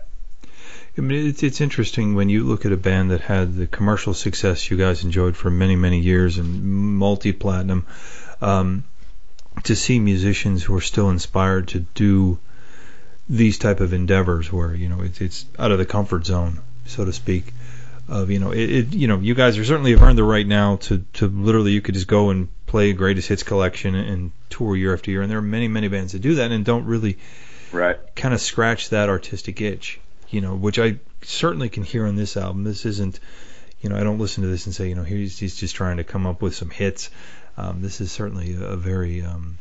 I 0.97 1.01
mean, 1.01 1.27
it's 1.27 1.43
it's 1.43 1.61
interesting 1.61 2.15
when 2.15 2.29
you 2.29 2.43
look 2.43 2.65
at 2.65 2.71
a 2.71 2.77
band 2.77 3.11
that 3.11 3.21
had 3.21 3.55
the 3.55 3.67
commercial 3.67 4.13
success 4.13 4.69
you 4.69 4.77
guys 4.77 5.03
enjoyed 5.03 5.35
for 5.35 5.49
many 5.49 5.75
many 5.75 5.99
years 5.99 6.37
and 6.37 6.63
multi 6.97 7.33
platinum, 7.33 7.85
um, 8.41 8.83
to 9.63 9.75
see 9.75 9.99
musicians 9.99 10.63
who 10.63 10.75
are 10.75 10.81
still 10.81 11.09
inspired 11.09 11.67
to 11.69 11.79
do 11.95 12.39
these 13.27 13.59
type 13.59 13.79
of 13.79 13.93
endeavors 13.93 14.51
where 14.51 14.73
you 14.73 14.89
know 14.89 15.01
it's 15.01 15.21
it's 15.21 15.45
out 15.57 15.71
of 15.71 15.77
the 15.77 15.85
comfort 15.85 16.25
zone, 16.25 16.59
so 16.85 17.05
to 17.05 17.13
speak. 17.13 17.53
Of 18.09 18.31
you 18.31 18.39
know 18.39 18.51
it, 18.51 18.69
it 18.69 18.93
you 18.93 19.07
know 19.07 19.19
you 19.19 19.35
guys 19.35 19.57
are 19.57 19.65
certainly 19.65 19.91
have 19.91 20.01
earned 20.01 20.17
the 20.17 20.23
right 20.23 20.47
now 20.47 20.77
to 20.77 21.05
to 21.13 21.27
literally 21.27 21.73
you 21.73 21.81
could 21.81 21.93
just 21.93 22.07
go 22.07 22.31
and 22.31 22.47
play 22.65 22.91
greatest 22.93 23.27
hits 23.27 23.43
collection 23.43 23.93
and 23.93 24.31
tour 24.49 24.75
year 24.75 24.93
after 24.93 25.11
year 25.11 25.21
and 25.21 25.29
there 25.29 25.37
are 25.37 25.43
many 25.43 25.67
many 25.67 25.87
bands 25.87 26.13
that 26.13 26.19
do 26.19 26.35
that 26.35 26.51
and 26.51 26.65
don't 26.65 26.85
really 26.85 27.17
right. 27.71 27.97
kind 28.15 28.33
of 28.33 28.41
scratch 28.41 28.89
that 28.89 29.09
artistic 29.09 29.61
itch, 29.61 29.99
you 30.29 30.41
know, 30.41 30.55
which 30.55 30.79
I 30.79 30.99
certainly 31.21 31.69
can 31.69 31.83
hear 31.83 32.05
on 32.05 32.15
this 32.15 32.37
album. 32.37 32.63
This 32.63 32.85
isn't, 32.85 33.19
you 33.81 33.89
know, 33.89 33.95
I 33.95 34.03
don't 34.03 34.19
listen 34.19 34.43
to 34.43 34.49
this 34.49 34.65
and 34.65 34.75
say, 34.75 34.89
you 34.89 34.95
know, 34.95 35.03
he's 35.03 35.37
he's 35.37 35.55
just 35.55 35.75
trying 35.75 35.97
to 35.97 36.03
come 36.03 36.25
up 36.25 36.41
with 36.41 36.55
some 36.55 36.69
hits. 36.69 37.09
Um, 37.57 37.81
this 37.81 38.01
is 38.01 38.11
certainly 38.11 38.55
a, 38.55 38.63
a 38.63 38.75
very 38.77 39.21
um, 39.21 39.57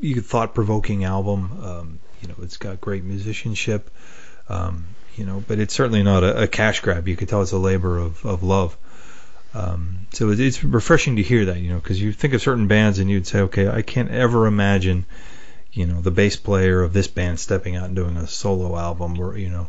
you 0.00 0.20
thought 0.20 0.54
provoking 0.54 1.04
album. 1.04 1.64
Um, 1.64 2.00
you 2.22 2.28
know, 2.28 2.34
it's 2.42 2.56
got 2.56 2.80
great 2.80 3.04
musicianship. 3.04 3.90
Um, 4.48 4.86
you 5.16 5.24
know, 5.24 5.42
but 5.46 5.58
it's 5.58 5.74
certainly 5.74 6.02
not 6.02 6.22
a, 6.22 6.42
a 6.42 6.48
cash 6.48 6.80
grab. 6.80 7.08
You 7.08 7.16
could 7.16 7.28
tell 7.28 7.42
it's 7.42 7.52
a 7.52 7.58
labor 7.58 7.98
of, 7.98 8.24
of 8.24 8.42
love. 8.42 8.76
Um, 9.52 10.06
so 10.12 10.30
it, 10.30 10.40
it's 10.40 10.62
refreshing 10.62 11.16
to 11.16 11.22
hear 11.22 11.46
that, 11.46 11.58
you 11.58 11.70
know, 11.70 11.76
because 11.80 12.00
you 12.00 12.12
think 12.12 12.34
of 12.34 12.42
certain 12.42 12.68
bands 12.68 12.98
and 12.98 13.10
you'd 13.10 13.26
say, 13.26 13.40
okay, 13.40 13.68
I 13.68 13.82
can't 13.82 14.10
ever 14.10 14.46
imagine 14.46 15.06
you 15.72 15.86
know 15.86 16.00
the 16.00 16.10
bass 16.10 16.36
player 16.36 16.82
of 16.82 16.92
this 16.92 17.06
band 17.06 17.38
stepping 17.38 17.76
out 17.76 17.86
and 17.86 17.96
doing 17.96 18.16
a 18.16 18.26
solo 18.26 18.76
album 18.76 19.18
or 19.20 19.36
you 19.36 19.48
know 19.48 19.68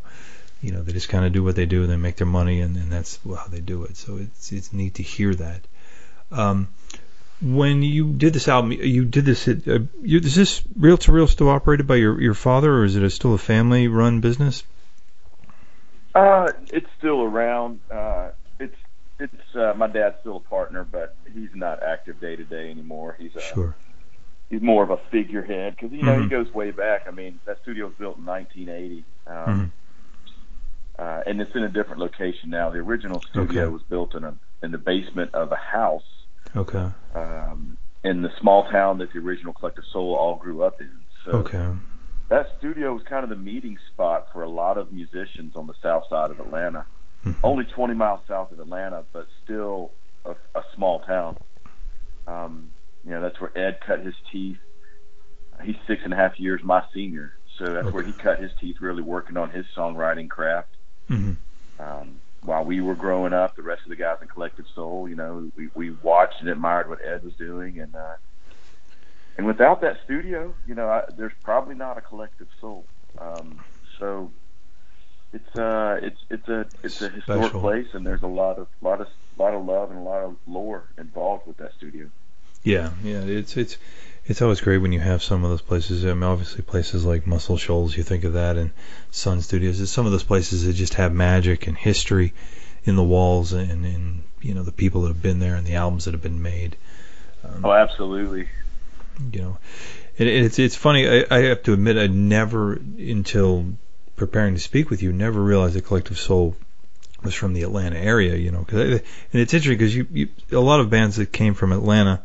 you 0.61 0.71
know 0.71 0.81
they 0.81 0.93
just 0.93 1.09
kind 1.09 1.25
of 1.25 1.33
do 1.33 1.43
what 1.43 1.55
they 1.55 1.65
do 1.65 1.83
and 1.83 1.91
they 1.91 1.97
make 1.97 2.15
their 2.15 2.27
money 2.27 2.61
and, 2.61 2.75
and 2.75 2.91
that's 2.91 3.19
how 3.25 3.47
they 3.47 3.59
do 3.59 3.83
it 3.83 3.97
so 3.97 4.17
it's 4.17 4.51
it's 4.51 4.73
neat 4.73 4.95
to 4.95 5.03
hear 5.03 5.33
that 5.33 5.61
um 6.31 6.67
when 7.41 7.81
you 7.81 8.13
did 8.13 8.33
this 8.33 8.47
album 8.47 8.71
you 8.71 9.03
did 9.03 9.25
this 9.25 9.47
at, 9.47 9.67
uh, 9.67 9.79
you, 10.01 10.19
is 10.19 10.35
this 10.35 10.61
real 10.77 10.97
to 10.97 11.11
real 11.11 11.27
still 11.27 11.49
operated 11.49 11.87
by 11.87 11.95
your 11.95 12.19
your 12.21 12.33
father 12.33 12.71
or 12.71 12.85
is 12.85 12.95
it 12.95 13.03
a, 13.03 13.09
still 13.09 13.33
a 13.33 13.39
family 13.39 13.87
run 13.87 14.21
business 14.21 14.63
Uh, 16.13 16.47
it's 16.71 16.87
still 16.97 17.21
around. 17.21 17.79
Uh, 17.93 18.31
it's 18.59 18.75
it's 19.19 19.55
uh, 19.55 19.73
my 19.77 19.87
dad's 19.87 20.15
still 20.21 20.37
a 20.37 20.49
partner, 20.49 20.83
but 20.83 21.15
he's 21.33 21.49
not 21.53 21.81
active 21.83 22.19
day 22.19 22.35
to 22.35 22.43
day 22.43 22.69
anymore. 22.69 23.15
He's 23.19 23.35
a, 23.35 23.41
sure 23.41 23.75
he's 24.49 24.61
more 24.61 24.83
of 24.83 24.89
a 24.89 24.97
figurehead 25.11 25.75
because 25.75 25.91
you 25.93 26.03
know 26.03 26.17
Mhm. 26.17 26.23
he 26.23 26.29
goes 26.29 26.51
way 26.53 26.71
back. 26.71 27.01
I 27.07 27.11
mean, 27.11 27.39
that 27.45 27.57
studio 27.61 27.85
was 27.85 27.95
built 27.97 28.17
in 28.17 28.25
1980, 28.25 29.05
um, 29.27 29.35
Mhm. 29.47 29.71
uh, 30.99 31.21
and 31.25 31.39
it's 31.41 31.55
in 31.55 31.63
a 31.63 31.69
different 31.69 31.99
location 31.99 32.49
now. 32.49 32.69
The 32.69 32.79
original 32.79 33.21
studio 33.31 33.63
Okay. 33.63 33.73
was 33.73 33.83
built 33.83 34.15
in 34.15 34.23
a 34.23 34.35
in 34.63 34.71
the 34.71 34.77
basement 34.77 35.33
of 35.33 35.51
a 35.51 35.55
house 35.55 36.03
okay 36.55 36.89
um, 37.15 37.77
in 38.03 38.21
the 38.21 38.29
small 38.39 38.69
town 38.69 38.97
that 38.99 39.11
the 39.13 39.19
original 39.19 39.53
Collective 39.53 39.83
Soul 39.91 40.15
all 40.15 40.35
grew 40.35 40.63
up 40.63 40.81
in. 40.81 40.91
So 41.25 41.31
okay 41.31 41.69
that 42.31 42.47
studio 42.57 42.93
was 42.93 43.03
kind 43.03 43.25
of 43.25 43.29
the 43.29 43.35
meeting 43.35 43.77
spot 43.93 44.29
for 44.31 44.43
a 44.43 44.49
lot 44.49 44.77
of 44.77 44.93
musicians 44.93 45.53
on 45.57 45.67
the 45.67 45.73
south 45.83 46.05
side 46.09 46.31
of 46.31 46.39
Atlanta. 46.39 46.85
Mhm. 47.25 47.35
Only 47.43 47.65
20 47.65 47.93
miles 47.93 48.21
south 48.25 48.53
of 48.53 48.59
Atlanta, 48.59 49.03
but 49.11 49.27
still 49.43 49.91
a, 50.25 50.31
a 50.55 50.63
small 50.73 51.01
town. 51.01 51.37
Um, 52.25 52.71
you 53.03 53.11
know, 53.11 53.21
that's 53.21 53.39
where 53.41 53.55
Ed 53.57 53.79
cut 53.85 53.99
his 53.99 54.15
teeth. 54.31 54.57
He's 55.61 55.75
six 55.85 56.01
and 56.05 56.13
a 56.13 56.15
half 56.15 56.39
years 56.39 56.61
my 56.63 56.83
senior, 56.93 57.33
so 57.57 57.65
that's 57.65 57.91
where 57.91 58.01
he 58.01 58.13
cut 58.13 58.39
his 58.39 58.51
teeth 58.61 58.77
really 58.79 59.03
working 59.03 59.35
on 59.35 59.49
his 59.49 59.65
songwriting 59.75 60.29
craft. 60.29 60.69
hmm 61.09 61.33
Um, 61.79 62.21
while 62.43 62.63
we 62.63 62.79
were 62.79 62.95
growing 62.95 63.33
up, 63.33 63.55
the 63.57 63.61
rest 63.61 63.83
of 63.83 63.89
the 63.89 63.95
guys 63.97 64.17
in 64.21 64.27
Collective 64.29 64.65
Soul, 64.73 65.09
you 65.09 65.15
know, 65.15 65.51
we, 65.57 65.69
we 65.75 65.91
watched 66.01 66.39
and 66.39 66.49
admired 66.49 66.87
what 66.87 67.03
Ed 67.03 67.23
was 67.23 67.33
doing, 67.35 67.79
and 67.79 67.93
uh, 67.93 68.15
and 69.41 69.47
without 69.47 69.81
that 69.81 69.97
studio, 70.05 70.53
you 70.67 70.75
know, 70.75 70.87
I, 70.87 71.01
there's 71.17 71.33
probably 71.41 71.73
not 71.73 71.97
a 71.97 72.01
Collective 72.01 72.45
Soul. 72.59 72.85
Um, 73.17 73.59
so 73.97 74.31
it's 75.33 75.55
uh, 75.55 75.97
it's 75.99 76.19
it's 76.29 76.47
a 76.47 76.67
it's 76.83 77.01
a 77.01 77.09
historic 77.09 77.45
Special. 77.45 77.59
place, 77.59 77.87
and 77.93 78.05
there's 78.05 78.21
a 78.21 78.27
lot 78.27 78.59
of 78.59 78.67
lot 78.83 79.01
of 79.01 79.07
lot 79.39 79.55
of 79.55 79.65
love 79.65 79.89
and 79.89 79.97
a 79.97 80.03
lot 80.03 80.21
of 80.21 80.35
lore 80.45 80.83
involved 80.95 81.47
with 81.47 81.57
that 81.57 81.73
studio. 81.75 82.11
Yeah, 82.61 82.91
yeah, 83.03 83.21
it's 83.21 83.57
it's 83.57 83.79
it's 84.27 84.43
always 84.43 84.61
great 84.61 84.77
when 84.77 84.91
you 84.91 84.99
have 84.99 85.23
some 85.23 85.43
of 85.43 85.49
those 85.49 85.63
places. 85.63 86.05
I 86.05 86.13
mean, 86.13 86.21
obviously 86.21 86.61
places 86.61 87.03
like 87.03 87.25
Muscle 87.25 87.57
Shoals, 87.57 87.97
you 87.97 88.03
think 88.03 88.23
of 88.23 88.33
that, 88.33 88.57
and 88.57 88.69
Sun 89.09 89.41
Studios. 89.41 89.81
It's 89.81 89.91
some 89.91 90.05
of 90.05 90.11
those 90.11 90.21
places 90.21 90.65
that 90.65 90.73
just 90.73 90.93
have 90.93 91.15
magic 91.15 91.65
and 91.65 91.75
history 91.75 92.35
in 92.83 92.95
the 92.95 93.03
walls, 93.03 93.53
and, 93.53 93.87
and 93.87 94.21
you 94.39 94.53
know 94.53 94.61
the 94.61 94.71
people 94.71 95.01
that 95.01 95.07
have 95.07 95.21
been 95.23 95.39
there 95.39 95.55
and 95.55 95.65
the 95.65 95.77
albums 95.77 96.05
that 96.05 96.13
have 96.13 96.21
been 96.21 96.43
made. 96.43 96.77
Um, 97.43 97.65
Oh, 97.65 97.71
absolutely. 97.71 98.47
You 99.31 99.41
know, 99.41 99.57
it, 100.17 100.27
it's 100.27 100.59
it's 100.59 100.75
funny. 100.75 101.07
I, 101.07 101.25
I 101.29 101.39
have 101.43 101.63
to 101.63 101.73
admit, 101.73 101.97
I 101.97 102.07
never 102.07 102.73
until 102.73 103.73
preparing 104.15 104.55
to 104.55 104.59
speak 104.61 104.89
with 104.89 105.01
you, 105.01 105.11
never 105.13 105.41
realized 105.41 105.75
that 105.75 105.85
Collective 105.85 106.17
Soul 106.19 106.55
was 107.23 107.33
from 107.33 107.53
the 107.53 107.63
Atlanta 107.63 107.97
area. 107.97 108.35
You 108.35 108.51
know, 108.51 108.63
'cause 108.63 108.79
I, 108.79 108.83
and 108.93 109.01
it's 109.41 109.53
interesting 109.53 109.77
because 109.77 109.95
you, 109.95 110.07
you 110.11 110.29
a 110.51 110.59
lot 110.59 110.79
of 110.79 110.89
bands 110.89 111.15
that 111.17 111.31
came 111.31 111.53
from 111.53 111.71
Atlanta, 111.71 112.21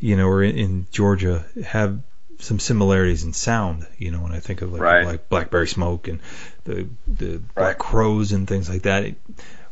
you 0.00 0.16
know, 0.16 0.28
or 0.28 0.42
in, 0.42 0.56
in 0.56 0.86
Georgia 0.90 1.44
have 1.64 2.00
some 2.38 2.58
similarities 2.58 3.24
in 3.24 3.32
sound. 3.32 3.86
You 3.98 4.10
know, 4.10 4.20
when 4.20 4.32
I 4.32 4.40
think 4.40 4.62
of 4.62 4.72
like 4.72 4.80
Right. 4.82 5.04
like 5.04 5.28
Blackberry 5.28 5.68
Smoke 5.68 6.08
and 6.08 6.20
the 6.64 6.88
the 7.06 7.30
Right. 7.38 7.54
Black 7.54 7.78
Crowes 7.78 8.32
and 8.32 8.46
things 8.48 8.68
like 8.68 8.82
that. 8.82 9.04
It 9.04 9.16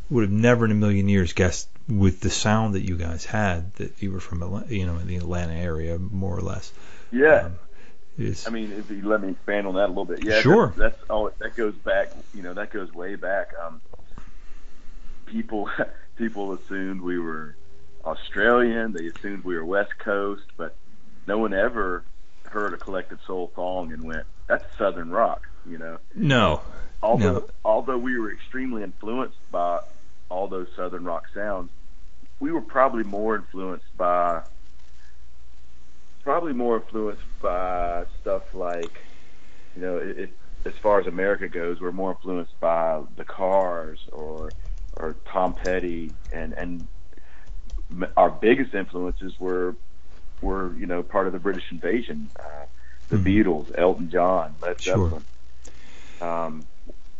would 0.09 0.23
have 0.25 0.31
never 0.33 0.65
in 0.65 0.71
a 0.73 0.75
million 0.75 1.09
years 1.09 1.33
guessed 1.33 1.69
with 1.89 2.21
the 2.21 2.31
sound 2.31 2.75
that 2.75 2.83
you 2.83 2.97
guys 2.97 3.25
had 3.25 3.73
that 3.75 4.01
you 4.03 4.13
were 4.13 4.21
from 4.21 4.43
Atlanta, 4.43 4.75
you 4.75 4.87
know, 4.87 4.97
in 4.99 5.07
the 5.07 5.17
Atlanta 5.17 5.55
area 5.55 5.99
more 5.99 6.37
or 6.37 6.41
less. 6.43 6.73
Yeah. 7.11 7.47
Um, 7.47 7.59
it's, 8.19 8.47
I 8.47 8.51
mean, 8.51 8.73
if 8.73 8.91
you 8.91 9.09
let 9.09 9.23
me 9.23 9.31
expand 9.31 9.67
on 9.67 9.75
that 9.75 9.87
a 9.87 9.89
little 9.89 10.05
bit, 10.05 10.25
yeah, 10.25 10.41
Sure. 10.41 10.75
That's, 10.77 10.97
that's 10.97 11.11
oh, 11.11 11.33
that 11.39 11.57
goes 11.57 11.75
back. 11.75 12.13
You 12.35 12.43
know, 12.43 12.55
that 12.55 12.71
goes 12.71 12.93
way 12.93 13.15
back. 13.15 13.53
Um, 13.65 13.81
people 15.27 15.71
people 16.17 16.53
assumed 16.53 17.01
we 17.01 17.19
were 17.19 17.57
Australian. 18.05 18.93
They 18.93 19.07
assumed 19.07 19.45
we 19.45 19.57
were 19.57 19.65
West 19.65 19.99
Coast, 19.99 20.45
but 20.57 20.77
no 21.27 21.39
one 21.39 21.55
ever 21.55 22.05
heard 22.45 22.75
a 22.75 22.77
Collective 22.77 23.21
Soul 23.27 23.51
song 23.55 23.93
and 23.93 24.03
went, 24.05 24.27
"That's 24.47 24.65
Southern 24.77 25.11
rock." 25.11 25.49
You 25.69 25.79
know, 25.79 25.99
no, 26.15 26.63
although 27.03 27.33
No. 27.33 27.49
although 27.65 27.99
we 27.99 28.19
were 28.19 28.33
extremely 28.33 28.83
influenced 28.83 29.39
by 29.51 29.81
all 30.31 30.49
those 30.49 30.69
Southern 30.77 31.05
rock 31.05 31.25
sounds, 31.35 31.71
we 32.41 32.53
were 32.53 32.63
probably 32.63 33.05
more 33.05 33.37
influenced 33.37 33.87
by 33.97 34.41
probably 36.23 36.53
more 36.53 36.77
influenced 36.83 37.23
by 37.41 38.05
stuff 38.21 38.43
like 38.53 38.97
you 39.75 39.83
know 39.83 39.97
it, 39.99 40.19
it, 40.19 40.31
as 40.67 40.75
far 40.83 41.01
as 41.01 41.07
America 41.07 41.49
goes, 41.49 41.81
we're 41.81 41.93
more 41.93 42.13
influenced 42.13 42.59
by 42.61 43.03
the 43.17 43.25
Cars 43.25 43.99
or 44.13 44.55
or 44.95 45.17
Tom 45.33 45.55
Petty 45.63 46.15
and 46.33 46.53
and 46.55 46.89
our 48.17 48.31
biggest 48.31 48.75
influences 48.75 49.33
were 49.41 49.77
were 50.43 50.75
you 50.77 50.87
know 50.87 51.03
part 51.03 51.27
of 51.27 51.33
the 51.33 51.39
British 51.39 51.65
invasion, 51.71 52.31
uh, 52.39 52.67
the 53.11 53.17
Mhm. 53.17 53.25
Beatles, 53.45 53.67
Elton 53.79 54.11
John, 54.11 54.55
Led 54.63 54.77
Sure. 54.81 55.11
Zeppelin. 55.11 55.25
Um, 56.21 56.69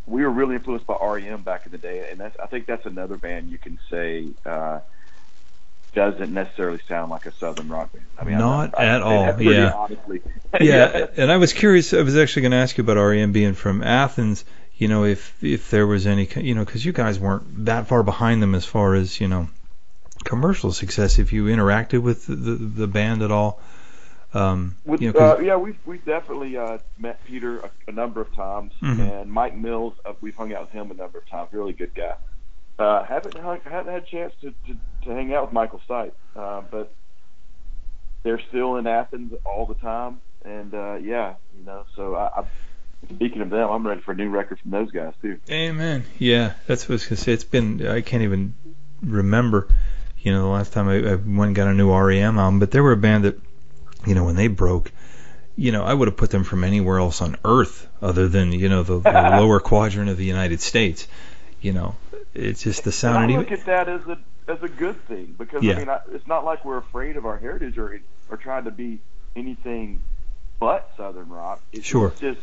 we 0.05 0.23
were 0.23 0.31
really 0.31 0.55
influenced 0.55 0.87
by 0.87 0.97
REM 1.01 1.43
back 1.43 1.65
in 1.65 1.71
the 1.71 1.77
day, 1.77 2.09
and 2.09 2.19
that's, 2.19 2.35
I 2.39 2.47
think 2.47 2.65
that's 2.65 2.85
another 2.85 3.17
band 3.17 3.49
you 3.49 3.57
can 3.57 3.79
say 3.89 4.27
uh, 4.45 4.79
doesn't 5.93 6.33
necessarily 6.33 6.79
sound 6.87 7.11
like 7.11 7.25
a 7.25 7.33
southern 7.33 7.69
rock 7.69 7.91
band. 7.93 8.05
I 8.17 8.23
mean, 8.23 8.37
Not 8.37 8.77
I, 8.77 8.83
I, 8.83 8.85
at 8.87 9.01
all, 9.01 9.41
yeah. 9.41 9.73
Honestly. 9.73 10.21
yeah, 10.61 11.07
and 11.17 11.31
I 11.31 11.37
was 11.37 11.53
curious. 11.53 11.93
I 11.93 12.01
was 12.01 12.17
actually 12.17 12.43
going 12.43 12.51
to 12.51 12.57
ask 12.57 12.77
you 12.77 12.83
about 12.83 12.97
REM 12.97 13.31
being 13.31 13.53
from 13.53 13.83
Athens. 13.83 14.45
You 14.75 14.87
know, 14.87 15.03
if 15.03 15.43
if 15.43 15.69
there 15.69 15.85
was 15.85 16.07
any, 16.07 16.27
you 16.37 16.55
know, 16.55 16.65
because 16.65 16.83
you 16.83 16.91
guys 16.91 17.19
weren't 17.19 17.65
that 17.65 17.87
far 17.87 18.03
behind 18.03 18.41
them 18.41 18.55
as 18.55 18.65
far 18.65 18.95
as 18.95 19.19
you 19.19 19.27
know 19.27 19.49
commercial 20.23 20.71
success. 20.71 21.19
If 21.19 21.33
you 21.33 21.45
interacted 21.45 22.01
with 22.01 22.25
the 22.25 22.35
the, 22.35 22.55
the 22.55 22.87
band 22.87 23.21
at 23.21 23.31
all, 23.31 23.61
um, 24.33 24.75
With, 24.85 25.01
you 25.01 25.11
know, 25.13 25.19
uh, 25.19 25.39
yeah, 25.39 25.55
we've 25.57 25.77
we've 25.85 26.03
definitely 26.05 26.57
uh, 26.57 26.77
met 26.97 27.23
Peter 27.25 27.59
a, 27.59 27.71
a 27.87 27.91
number 27.91 28.21
of 28.21 28.33
times, 28.35 28.73
Mhm. 28.81 29.21
and 29.21 29.31
Mike 29.31 29.55
Mills. 29.55 29.93
Uh, 30.05 30.13
we've 30.21 30.35
hung 30.35 30.53
out 30.53 30.61
with 30.61 30.71
him 30.71 30.89
a 30.91 30.93
number 30.93 31.17
of 31.17 31.27
times. 31.29 31.49
Really 31.51 31.73
good 31.73 31.93
guy. 31.93 32.15
Uh, 32.79 33.03
haven't 33.03 33.37
hung, 33.37 33.59
haven't 33.65 33.93
had 33.93 34.03
a 34.03 34.05
chance 34.05 34.33
to, 34.41 34.51
to, 34.67 34.77
to 35.03 35.09
hang 35.13 35.33
out 35.33 35.43
with 35.45 35.53
Michael 35.53 35.81
Stipe, 35.87 36.13
uh, 36.35 36.61
but 36.71 36.91
they're 38.23 38.39
still 38.49 38.77
in 38.77 38.87
Athens 38.87 39.33
all 39.45 39.65
the 39.65 39.75
time, 39.75 40.21
and 40.45 40.73
uh, 40.73 40.95
yeah, 40.95 41.35
you 41.57 41.65
know. 41.65 41.85
So 41.95 42.15
I, 42.15 42.41
I, 42.41 42.43
speaking 43.13 43.41
of 43.41 43.49
them, 43.49 43.69
I'm 43.69 43.85
ready 43.85 44.01
for 44.01 44.11
a 44.13 44.15
new 44.15 44.29
record 44.29 44.59
from 44.59 44.71
those 44.71 44.91
guys 44.91 45.13
too. 45.21 45.39
Amen. 45.49 46.05
Yeah, 46.17 46.53
that's 46.67 46.85
what 46.87 46.93
I 46.93 46.95
was 46.95 47.05
gonna 47.05 47.17
say. 47.17 47.33
It's 47.33 47.43
been 47.43 47.85
I 47.85 48.01
can't 48.01 48.23
even 48.23 48.55
remember, 49.03 49.67
you 50.19 50.31
know, 50.31 50.41
the 50.43 50.47
last 50.47 50.73
time 50.73 50.87
I, 50.87 50.97
I 50.97 51.15
went 51.15 51.49
and 51.49 51.55
got 51.55 51.67
a 51.67 51.73
new 51.73 51.91
REM 51.93 52.37
album. 52.39 52.59
But 52.59 52.71
they 52.71 52.79
were 52.79 52.91
a 52.93 52.97
band 52.97 53.25
that, 53.25 53.39
you 54.05 54.15
know, 54.15 54.25
when 54.25 54.35
they 54.35 54.47
broke, 54.47 54.91
you 55.55 55.71
know, 55.71 55.83
I 55.83 55.93
would 55.93 56.07
have 56.07 56.17
put 56.17 56.29
them 56.31 56.43
from 56.43 56.63
anywhere 56.63 56.97
else 56.99 57.21
on 57.21 57.35
Earth 57.45 57.87
other 58.01 58.27
than 58.27 58.51
you 58.51 58.69
know 58.69 58.83
the, 58.83 58.99
the 58.99 59.11
lower 59.39 59.59
quadrant 59.59 60.09
of 60.09 60.17
the 60.17 60.25
United 60.25 60.61
States. 60.61 61.07
You 61.61 61.73
know, 61.73 61.95
it's 62.33 62.63
just 62.63 62.83
the 62.83 62.91
sound. 62.91 63.25
And. 63.25 63.33
I 63.33 63.37
look 63.37 63.51
at 63.51 63.65
that 63.65 63.87
as 63.89 64.01
a 64.07 64.17
as 64.47 64.63
a 64.63 64.67
good 64.69 64.99
thing 65.07 65.35
because 65.37 65.63
Yeah. 65.63 65.73
I 65.75 65.77
mean 65.79 65.89
I, 65.89 65.99
it's 66.11 66.27
not 66.27 66.43
like 66.43 66.65
we're 66.65 66.77
afraid 66.77 67.15
of 67.17 67.25
our 67.25 67.37
heritage 67.37 67.77
or 67.77 68.01
or 68.29 68.37
trying 68.37 68.63
to 68.65 68.71
be 68.71 68.99
anything 69.35 70.01
but 70.59 70.89
southern 70.97 71.29
rock. 71.29 71.61
It's 71.71 71.85
Sure. 71.85 72.11
just 72.19 72.39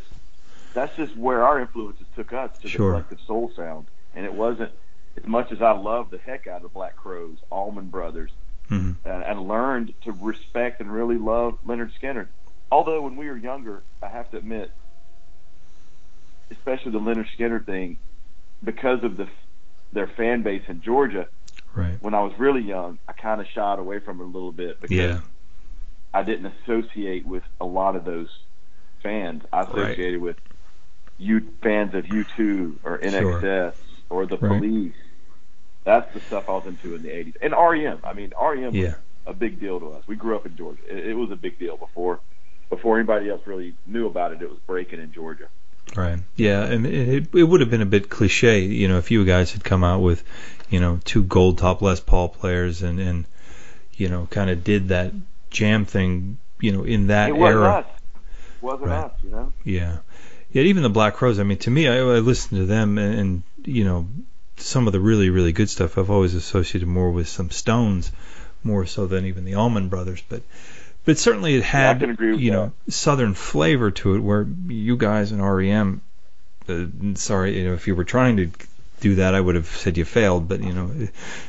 that's 0.75 0.95
just 0.97 1.17
where 1.17 1.45
our 1.45 1.61
influences 1.61 2.07
took 2.15 2.33
us 2.33 2.57
to 2.61 2.69
Sure. 2.69 2.89
the 2.89 2.93
collective 3.03 3.21
soul 3.27 3.51
sound, 3.57 3.87
and 4.15 4.25
it 4.25 4.33
wasn't 4.33 4.71
as 5.17 5.27
much 5.27 5.51
as 5.51 5.61
I 5.61 5.73
love 5.73 6.11
the 6.11 6.19
heck 6.19 6.47
out 6.47 6.65
of 6.65 6.73
Black 6.73 6.95
Crowes, 6.95 7.39
Allman 7.51 7.87
Brothers, 7.89 8.31
Mhm. 8.71 8.97
and, 9.05 9.23
and 9.25 9.49
learned 9.49 9.95
to 10.05 10.13
respect 10.13 10.81
and 10.81 10.93
really 10.93 11.17
love 11.17 11.59
Lynyrd 11.67 11.91
Skynyrd. 12.01 12.29
Although 12.71 13.03
when 13.03 13.17
we 13.17 13.29
were 13.29 13.37
younger, 13.37 13.83
I 14.03 14.09
have 14.09 14.31
to 14.33 14.37
admit, 14.37 14.71
especially 16.51 16.93
the 16.93 17.01
Lynyrd 17.01 17.29
Skynyrd 17.37 17.67
thing, 17.67 17.99
because 18.63 19.03
of 19.05 19.17
the 19.17 19.29
their 19.93 20.07
fan 20.07 20.43
base 20.43 20.63
in 20.69 20.83
Georgia, 20.83 21.27
Right. 21.75 21.97
when 22.03 22.13
I 22.13 22.21
was 22.23 22.39
really 22.39 22.61
young, 22.61 22.99
I 23.09 23.13
kind 23.13 23.41
of 23.41 23.47
shied 23.47 23.79
away 23.79 24.01
from 24.01 24.21
it 24.21 24.25
a 24.25 24.27
little 24.27 24.53
bit 24.53 24.81
because 24.83 24.97
Yeah. 24.97 25.21
I 26.13 26.23
didn't 26.23 26.53
associate 26.63 27.25
with 27.27 27.43
a 27.59 27.65
lot 27.65 27.97
of 27.97 28.05
those 28.05 28.29
fans. 29.03 29.45
I 29.51 29.63
associated 29.63 30.21
with 30.21 30.37
you 31.17 31.41
fans 31.63 31.95
of 31.95 32.05
U2 32.07 32.77
or 32.85 32.99
INXS 32.99 33.75
or 34.11 34.27
the 34.27 34.37
Right. 34.37 34.59
Police. 34.61 34.95
That's 35.89 36.13
the 36.13 36.21
stuff 36.21 36.49
I 36.49 36.53
was 36.53 36.67
into 36.67 36.95
in 36.95 37.03
the 37.03 37.09
80s. 37.09 37.37
And 37.41 37.53
REM. 37.53 38.01
I 38.05 38.13
mean, 38.13 38.33
REM 38.41 38.75
Yeah. 38.75 38.89
was 38.89 38.95
a 39.27 39.33
big 39.33 39.59
deal 39.59 39.81
to 39.81 39.93
us. 39.93 40.03
We 40.07 40.17
grew 40.17 40.37
up 40.37 40.45
in 40.45 40.55
Georgia. 40.57 40.83
It, 40.89 41.09
it 41.09 41.15
was 41.15 41.31
a 41.31 41.37
big 41.37 41.59
deal 41.59 41.77
before 41.77 42.21
before 42.69 42.99
anybody 42.99 43.31
else 43.31 43.41
really 43.47 43.75
knew 43.87 44.07
about 44.07 44.33
it. 44.33 44.43
It 44.43 44.51
was 44.51 44.59
breaking 44.67 45.01
in 45.01 45.13
Georgia. 45.13 45.49
Right. 45.97 46.19
Yeah, 46.37 46.65
and 46.65 46.87
it 46.87 47.35
it 47.35 47.45
would 47.45 47.61
have 47.63 47.71
been 47.71 47.81
a 47.81 47.87
bit 47.87 48.11
cliche, 48.11 48.61
you 48.61 48.89
know, 48.89 48.99
if 48.99 49.11
you 49.11 49.25
guys 49.25 49.53
had 49.53 49.65
come 49.65 49.83
out 49.83 50.01
with, 50.03 50.23
you 50.69 50.79
know, 50.81 51.01
two 51.05 51.23
gold 51.23 51.57
top 51.59 51.81
Les 51.81 52.01
Paul 52.01 52.29
players 52.29 52.83
and 52.83 53.01
and 53.01 53.25
you 53.97 54.09
know, 54.11 54.29
kind 54.31 54.51
of 54.51 54.63
did 54.63 54.89
that 54.89 55.13
jam 55.51 55.87
thing, 55.87 56.37
you 56.61 56.73
know, 56.73 56.85
in 56.85 57.07
that 57.07 57.31
it 57.31 57.37
wasn't 57.37 57.63
era. 57.65 57.73
us. 57.79 57.87
It 57.87 58.63
wasn't 58.63 58.91
Right. 58.91 59.05
us, 59.07 59.13
you 59.25 59.31
know? 59.31 59.53
Yeah. 59.65 59.97
Yeah, 60.53 60.63
even 60.65 60.83
the 60.83 60.91
Black 60.91 61.15
Crowes. 61.15 61.39
I 61.41 61.43
mean, 61.45 61.59
to 61.59 61.71
me, 61.71 61.89
I, 61.89 61.97
I 61.99 62.19
listened 62.21 62.61
to 62.61 62.67
them, 62.67 62.99
and, 62.99 63.19
and 63.19 63.43
you 63.65 63.85
know, 63.85 64.07
some 64.59 64.87
of 64.87 64.93
the 64.93 65.01
really, 65.01 65.31
really 65.31 65.53
good 65.53 65.69
stuff 65.71 65.99
I've 65.99 66.11
always 66.11 66.35
associated 66.35 66.89
more 66.89 67.11
with 67.11 67.29
some 67.29 67.51
Stones, 67.51 68.11
more 68.63 68.87
so 68.87 69.07
than 69.07 69.25
even 69.27 69.45
the 69.45 69.55
Allman 69.55 69.89
Brothers. 69.89 70.23
But, 70.29 70.43
but 71.05 71.19
certainly 71.19 71.55
it 71.55 71.63
had, 71.65 72.01
with 72.01 72.21
you 72.41 72.51
know, 72.51 72.73
Southern 72.89 73.35
flavor 73.35 73.91
to 73.93 74.15
it, 74.15 74.21
where 74.21 74.47
you 74.67 74.97
guys 74.97 75.33
and 75.33 75.43
REM. 75.45 76.01
Uh, 76.69 76.87
sorry, 77.15 77.59
you 77.59 77.65
know, 77.69 77.75
if 77.75 77.87
you 77.87 77.95
were 77.95 78.05
trying 78.05 78.37
to 78.37 78.51
do 79.01 79.15
that, 79.17 79.35
I 79.35 79.41
would 79.41 79.55
have 79.55 79.67
said 79.67 79.97
you 79.97 80.05
failed. 80.05 80.49
But 80.49 80.63
you 80.63 80.73
know, 80.73 80.91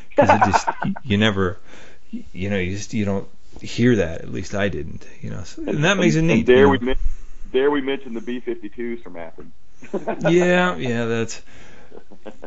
because 0.09 0.29
it 0.29 0.41
just 0.45 0.67
you 1.03 1.17
never, 1.17 1.57
you 2.11 2.49
know, 2.49 2.57
you 2.57 2.75
just 2.77 2.93
you 2.93 3.03
don't 3.05 3.27
hear 3.61 3.97
that. 3.97 4.21
At 4.21 4.31
least 4.31 4.55
I 4.55 4.69
didn't. 4.69 5.05
You 5.21 5.31
know, 5.31 5.43
so, 5.43 5.63
and 5.67 5.83
that 5.83 5.97
makes 5.97 6.15
it 6.15 6.19
And 6.19 6.27
neat. 6.27 6.45
There 6.45 6.59
you 6.73 6.79
know. 6.79 6.93
we 6.93 6.95
there 7.51 7.71
we 7.71 7.81
mentioned 7.81 8.15
the 8.15 8.21
B-52s 8.21 9.03
from 9.03 9.17
Athens. 9.17 9.51
yeah, 10.31 10.75
yeah, 10.77 11.05
that's 11.05 11.41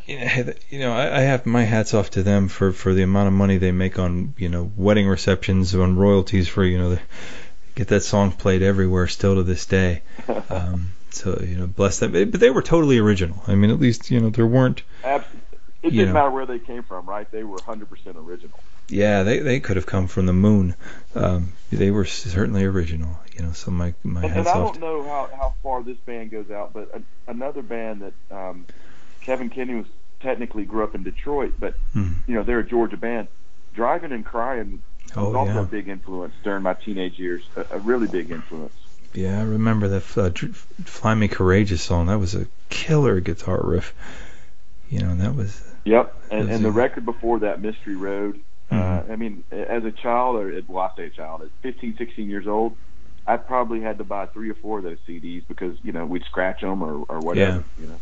you 0.07 0.19
know, 0.19 0.53
you 0.71 0.79
know, 0.81 0.93
I, 0.93 1.19
I 1.19 1.21
have 1.21 1.47
my 1.47 1.63
hats 1.65 1.95
off 1.95 2.11
to 2.11 2.23
them 2.23 2.49
for 2.49 2.73
for 2.73 2.93
the 2.95 3.03
amount 3.03 3.29
of 3.29 3.35
money 3.35 3.59
they 3.59 3.73
make 3.73 3.99
on 3.99 4.35
you 4.39 4.49
know 4.49 4.71
wedding 4.77 5.09
receptions 5.09 5.75
on 5.75 5.97
royalties 5.97 6.49
for 6.49 6.65
you 6.65 6.79
know 6.79 6.91
the, 6.91 7.01
get 7.75 7.89
that 7.89 8.03
song 8.03 8.33
played 8.33 8.63
everywhere 8.63 9.07
still 9.09 9.37
to 9.37 9.43
this 9.43 9.67
day. 9.67 10.03
Um, 10.51 10.91
so 11.11 11.39
you 11.47 11.57
know, 11.57 11.67
bless 11.67 11.99
them. 11.99 12.13
But 12.13 12.41
they 12.41 12.51
were 12.51 12.63
totally 12.63 12.99
original. 12.99 13.43
I 13.47 13.55
mean, 13.55 13.71
at 13.71 13.79
least 13.81 14.11
you 14.11 14.21
know 14.21 14.31
there 14.31 14.47
weren't. 14.47 14.83
Absolutely. 15.05 15.41
It 15.83 15.91
didn't 15.91 16.07
know. 16.09 16.13
matter 16.15 16.31
where 16.31 16.47
they 16.47 16.59
came 16.61 16.85
from, 16.85 17.07
right? 17.07 17.29
They 17.33 17.43
were 17.43 17.59
100% 17.59 17.89
original. 18.17 18.59
Yeah, 18.89 19.23
they 19.25 19.41
they 19.41 19.61
could 19.61 19.77
have 19.77 19.87
come 19.87 20.07
from 20.07 20.27
the 20.27 20.33
moon. 20.33 20.75
Um, 21.15 21.53
they 21.71 21.91
were 21.91 22.05
certainly 22.05 22.65
original. 22.65 23.19
You 23.37 23.45
know, 23.47 23.53
so 23.53 23.71
my 23.71 23.95
my 24.03 24.21
And, 24.23 24.27
and 24.27 24.35
hats 24.35 24.49
I 24.49 24.61
off. 24.61 24.73
don't 24.75 24.81
know 24.81 25.03
how, 25.05 25.29
how 25.37 25.55
far 25.63 25.83
this 25.83 25.97
band 25.99 26.31
goes 26.31 26.51
out, 26.51 26.73
but 26.73 26.91
a, 26.95 27.31
another 27.31 27.63
band 27.63 28.03
that 28.03 28.35
um, 28.37 28.65
Kevin 29.25 29.51
Kinney 29.51 29.75
was 29.75 29.87
technically 30.21 30.65
grew 30.65 30.85
up 30.85 30.95
in 30.95 31.03
Detroit, 31.03 31.55
but 31.59 31.75
Mhm. 31.95 32.15
you 32.27 32.35
know 32.35 32.43
they're 32.43 32.61
a 32.61 32.67
Georgia 32.69 32.97
band. 32.97 33.29
Drivin' 33.75 34.13
N' 34.13 34.23
Cryin' 34.25 34.81
was 35.17 35.17
Oh, 35.17 35.35
also 35.37 35.53
yeah. 35.55 35.61
a 35.63 35.65
big 35.65 35.89
influence 35.89 36.35
during 36.45 36.63
my 36.63 36.75
teenage 36.75 37.19
years. 37.19 37.43
A, 37.57 37.77
a 37.77 37.79
really 37.79 38.07
big 38.07 38.31
influence. 38.31 38.75
Yeah, 39.15 39.41
I 39.41 39.45
remember 39.45 39.89
that 39.89 40.19
uh, 40.19 40.31
"Fly 40.85 41.15
Me 41.15 41.29
Courageous" 41.29 41.83
song. 41.83 42.07
That 42.07 42.19
was 42.19 42.35
a 42.35 42.47
killer 42.71 43.21
guitar 43.21 43.61
riff. 43.63 43.95
You 44.89 45.01
know, 45.01 45.15
that 45.17 45.35
was 45.35 45.63
Yep. 45.85 46.15
And, 46.31 46.49
Those 46.49 46.55
and 46.57 46.65
the 46.65 46.71
record 46.71 47.05
before 47.05 47.41
that, 47.41 47.61
Mystery 47.61 47.97
Road. 47.97 48.39
Uh, 48.71 48.75
Mhm. 48.75 49.11
I 49.11 49.17
mean, 49.17 49.45
as 49.51 49.85
a 49.85 49.91
child, 49.91 50.37
or 50.37 50.63
well, 50.69 50.91
I 50.93 50.97
say 50.97 51.07
a 51.07 51.11
child, 51.11 51.43
at 51.43 51.49
15, 51.63 51.97
16 51.97 52.31
years 52.31 52.47
old, 52.47 52.77
I 53.27 53.37
probably 53.37 53.81
had 53.81 53.99
to 53.99 54.05
buy 54.05 54.27
three 54.27 54.49
or 54.51 54.55
four 54.55 54.79
of 54.79 54.85
those 54.85 54.99
CDs 55.07 55.43
because 55.49 55.77
you 55.83 55.93
know 55.93 56.07
we'd 56.07 56.25
scratch 56.25 56.61
them 56.61 56.83
or, 56.83 57.05
or 57.09 57.19
whatever. 57.21 57.65
You 57.81 57.89
know. 57.89 58.01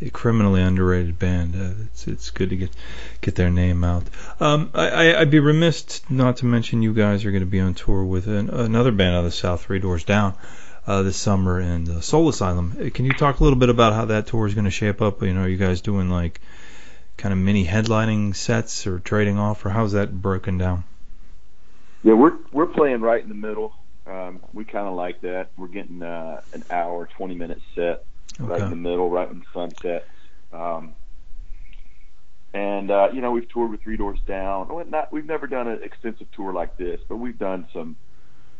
A 0.00 0.10
criminally 0.10 0.60
underrated 0.60 1.18
band. 1.18 1.54
Uh, 1.54 1.84
it's 1.86 2.06
it's 2.08 2.30
good 2.30 2.50
to 2.50 2.56
get 2.56 2.70
get 3.20 3.34
their 3.34 3.50
name 3.50 3.84
out. 3.84 4.04
Um, 4.40 4.70
I, 4.74 5.14
I'd 5.16 5.30
be 5.30 5.38
remiss 5.38 6.02
not 6.10 6.38
to 6.38 6.46
mention 6.46 6.82
you 6.82 6.94
guys 6.94 7.24
are 7.24 7.30
going 7.30 7.42
to 7.42 7.46
be 7.46 7.60
on 7.60 7.74
tour 7.74 8.04
with 8.04 8.26
an, 8.26 8.50
another 8.50 8.92
band 8.92 9.14
out 9.14 9.18
of 9.20 9.24
the 9.24 9.30
South, 9.30 9.64
Three 9.64 9.78
Doors 9.78 10.04
Down, 10.04 10.34
uh, 10.86 11.02
this 11.02 11.16
summer, 11.16 11.60
and 11.60 11.88
uh, 11.88 12.00
Soul 12.00 12.28
Asylum. 12.28 12.76
Uh, 12.78 12.90
Can 12.90 13.04
you 13.04 13.12
talk 13.12 13.40
a 13.40 13.44
little 13.44 13.58
bit 13.58 13.68
about 13.68 13.92
how 13.92 14.06
that 14.06 14.26
tour 14.26 14.46
is 14.46 14.54
going 14.54 14.64
to 14.64 14.70
shape 14.70 15.00
up? 15.00 15.22
You 15.22 15.32
know, 15.32 15.46
you 15.46 15.56
guys 15.56 15.80
doing 15.80 16.10
like 16.10 16.40
kind 17.16 17.32
of 17.32 17.38
mini 17.38 17.64
headlining 17.64 18.34
sets 18.34 18.86
or 18.86 18.98
trading 18.98 19.38
off, 19.38 19.64
or 19.64 19.70
how's 19.70 19.92
that 19.92 20.12
broken 20.12 20.58
down? 20.58 20.84
Yeah, 22.02 22.14
we're 22.14 22.36
we're 22.52 22.66
playing 22.66 23.00
right 23.00 23.22
in 23.22 23.28
the 23.28 23.34
middle. 23.34 23.74
Um, 24.06 24.40
we 24.52 24.64
kind 24.64 24.86
of 24.86 24.94
like 24.94 25.22
that. 25.22 25.48
We're 25.56 25.68
getting 25.68 26.02
uh, 26.02 26.42
an 26.52 26.64
hour, 26.70 27.08
twenty 27.16 27.36
minute 27.36 27.62
set 27.74 28.04
right 28.38 28.60
in 28.62 28.70
the 28.70 28.76
middle, 28.76 29.10
right 29.10 29.28
when 29.28 29.40
the 29.40 29.46
sun 29.52 29.74
sets. 29.82 30.04
Um, 30.52 30.94
and 32.52 32.90
uh, 32.90 33.08
you 33.12 33.20
know, 33.20 33.32
we've 33.32 33.48
toured 33.48 33.70
with 33.70 33.82
Three 33.82 33.96
Doors 33.96 34.20
Down. 34.26 34.68
Well, 34.68 34.84
not 34.88 35.12
we've 35.12 35.26
never 35.26 35.46
done 35.46 35.66
an 35.68 35.82
extensive 35.82 36.30
tour 36.32 36.52
like 36.52 36.76
this, 36.76 37.00
but 37.08 37.16
we've 37.16 37.38
done 37.38 37.66
some 37.72 37.96